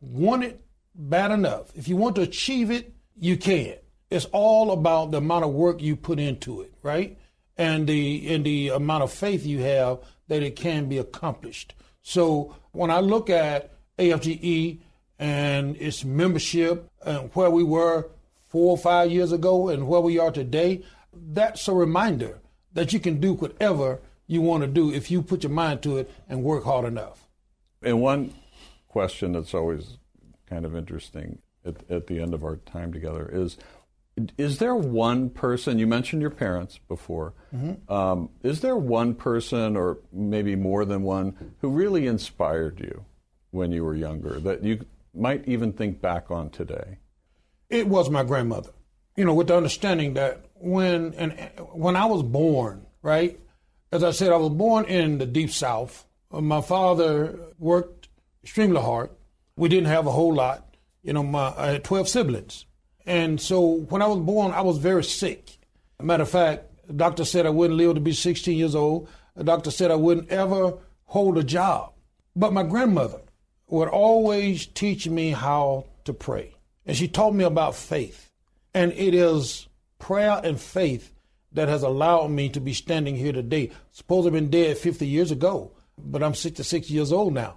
want 0.00 0.44
it 0.44 0.60
bad 0.98 1.30
enough, 1.30 1.70
if 1.74 1.88
you 1.88 1.96
want 1.96 2.16
to 2.16 2.22
achieve 2.22 2.70
it, 2.70 2.92
you 3.16 3.36
can. 3.36 3.76
It's 4.10 4.26
all 4.26 4.72
about 4.72 5.12
the 5.12 5.18
amount 5.18 5.44
of 5.44 5.52
work 5.52 5.80
you 5.80 5.94
put 5.96 6.18
into 6.18 6.62
it, 6.62 6.74
right? 6.82 7.16
And 7.56 7.86
the 7.86 8.34
and 8.34 8.44
the 8.44 8.68
amount 8.68 9.04
of 9.04 9.12
faith 9.12 9.46
you 9.46 9.60
have 9.60 9.98
that 10.28 10.42
it 10.42 10.56
can 10.56 10.88
be 10.88 10.98
accomplished. 10.98 11.74
So 12.02 12.56
when 12.72 12.90
I 12.90 13.00
look 13.00 13.30
at 13.30 13.72
AFGE 13.98 14.80
and 15.18 15.76
its 15.76 16.04
membership 16.04 16.88
and 17.04 17.30
where 17.34 17.50
we 17.50 17.64
were 17.64 18.08
four 18.48 18.70
or 18.70 18.78
five 18.78 19.10
years 19.10 19.32
ago 19.32 19.68
and 19.68 19.88
where 19.88 20.00
we 20.00 20.18
are 20.18 20.30
today, 20.30 20.84
that's 21.12 21.68
a 21.68 21.72
reminder 21.72 22.38
that 22.72 22.92
you 22.92 23.00
can 23.00 23.20
do 23.20 23.34
whatever 23.34 24.00
you 24.26 24.40
want 24.40 24.62
to 24.62 24.66
do 24.66 24.92
if 24.92 25.10
you 25.10 25.22
put 25.22 25.42
your 25.42 25.52
mind 25.52 25.82
to 25.82 25.98
it 25.98 26.10
and 26.28 26.42
work 26.42 26.64
hard 26.64 26.84
enough. 26.84 27.26
And 27.82 28.00
one 28.00 28.34
question 28.88 29.32
that's 29.32 29.54
always 29.54 29.98
kind 30.48 30.64
of 30.64 30.76
interesting 30.76 31.38
at, 31.64 31.76
at 31.90 32.06
the 32.06 32.20
end 32.20 32.34
of 32.34 32.44
our 32.44 32.56
time 32.56 32.92
together 32.92 33.28
is 33.32 33.56
is 34.36 34.58
there 34.58 34.74
one 34.74 35.30
person 35.30 35.78
you 35.78 35.86
mentioned 35.86 36.20
your 36.20 36.30
parents 36.30 36.78
before 36.88 37.34
mm-hmm. 37.54 37.92
um, 37.92 38.30
is 38.42 38.60
there 38.60 38.76
one 38.76 39.14
person 39.14 39.76
or 39.76 39.98
maybe 40.12 40.56
more 40.56 40.84
than 40.84 41.02
one 41.02 41.54
who 41.60 41.70
really 41.70 42.06
inspired 42.06 42.80
you 42.80 43.04
when 43.50 43.70
you 43.70 43.84
were 43.84 43.94
younger 43.94 44.40
that 44.40 44.64
you 44.64 44.84
might 45.14 45.46
even 45.46 45.72
think 45.72 46.00
back 46.00 46.30
on 46.30 46.50
today 46.50 46.98
it 47.70 47.86
was 47.86 48.10
my 48.10 48.24
grandmother 48.24 48.70
you 49.16 49.24
know 49.24 49.34
with 49.34 49.46
the 49.46 49.56
understanding 49.56 50.14
that 50.14 50.44
when 50.54 51.14
and 51.14 51.32
when 51.72 51.94
i 51.94 52.04
was 52.04 52.22
born 52.22 52.84
right 53.02 53.38
as 53.90 54.04
I 54.04 54.10
said, 54.10 54.32
I 54.32 54.36
was 54.36 54.50
born 54.50 54.84
in 54.84 55.18
the 55.18 55.26
deep 55.26 55.50
south. 55.50 56.06
My 56.30 56.60
father 56.60 57.38
worked 57.58 58.08
extremely 58.42 58.80
hard. 58.80 59.10
We 59.58 59.68
didn't 59.68 59.88
have 59.88 60.06
a 60.06 60.12
whole 60.12 60.32
lot. 60.32 60.76
You 61.02 61.12
know, 61.12 61.24
my, 61.24 61.52
I 61.56 61.72
had 61.72 61.84
12 61.84 62.08
siblings. 62.08 62.64
And 63.04 63.40
so 63.40 63.60
when 63.60 64.02
I 64.02 64.06
was 64.06 64.20
born, 64.20 64.52
I 64.52 64.60
was 64.60 64.78
very 64.78 65.02
sick. 65.02 65.58
Matter 66.00 66.22
of 66.22 66.30
fact, 66.30 66.64
the 66.86 66.92
doctor 66.92 67.24
said 67.24 67.44
I 67.44 67.50
wouldn't 67.50 67.76
live 67.76 67.96
to 67.96 68.00
be 68.00 68.12
16 68.12 68.56
years 68.56 68.76
old. 68.76 69.08
The 69.34 69.42
doctor 69.42 69.72
said 69.72 69.90
I 69.90 69.96
wouldn't 69.96 70.30
ever 70.30 70.74
hold 71.06 71.38
a 71.38 71.42
job. 71.42 71.92
But 72.36 72.52
my 72.52 72.62
grandmother 72.62 73.20
would 73.66 73.88
always 73.88 74.64
teach 74.66 75.08
me 75.08 75.32
how 75.32 75.86
to 76.04 76.12
pray. 76.12 76.54
And 76.86 76.96
she 76.96 77.08
taught 77.08 77.34
me 77.34 77.42
about 77.42 77.74
faith. 77.74 78.30
And 78.74 78.92
it 78.92 79.12
is 79.12 79.66
prayer 79.98 80.40
and 80.44 80.60
faith 80.60 81.12
that 81.52 81.68
has 81.68 81.82
allowed 81.82 82.30
me 82.30 82.48
to 82.50 82.60
be 82.60 82.74
standing 82.74 83.16
here 83.16 83.32
today. 83.32 83.72
Suppose 83.90 84.24
I've 84.24 84.32
been 84.34 84.50
dead 84.50 84.78
50 84.78 85.04
years 85.04 85.32
ago, 85.32 85.72
but 85.98 86.22
I'm 86.22 86.34
66 86.34 86.90
years 86.90 87.10
old 87.10 87.34
now. 87.34 87.56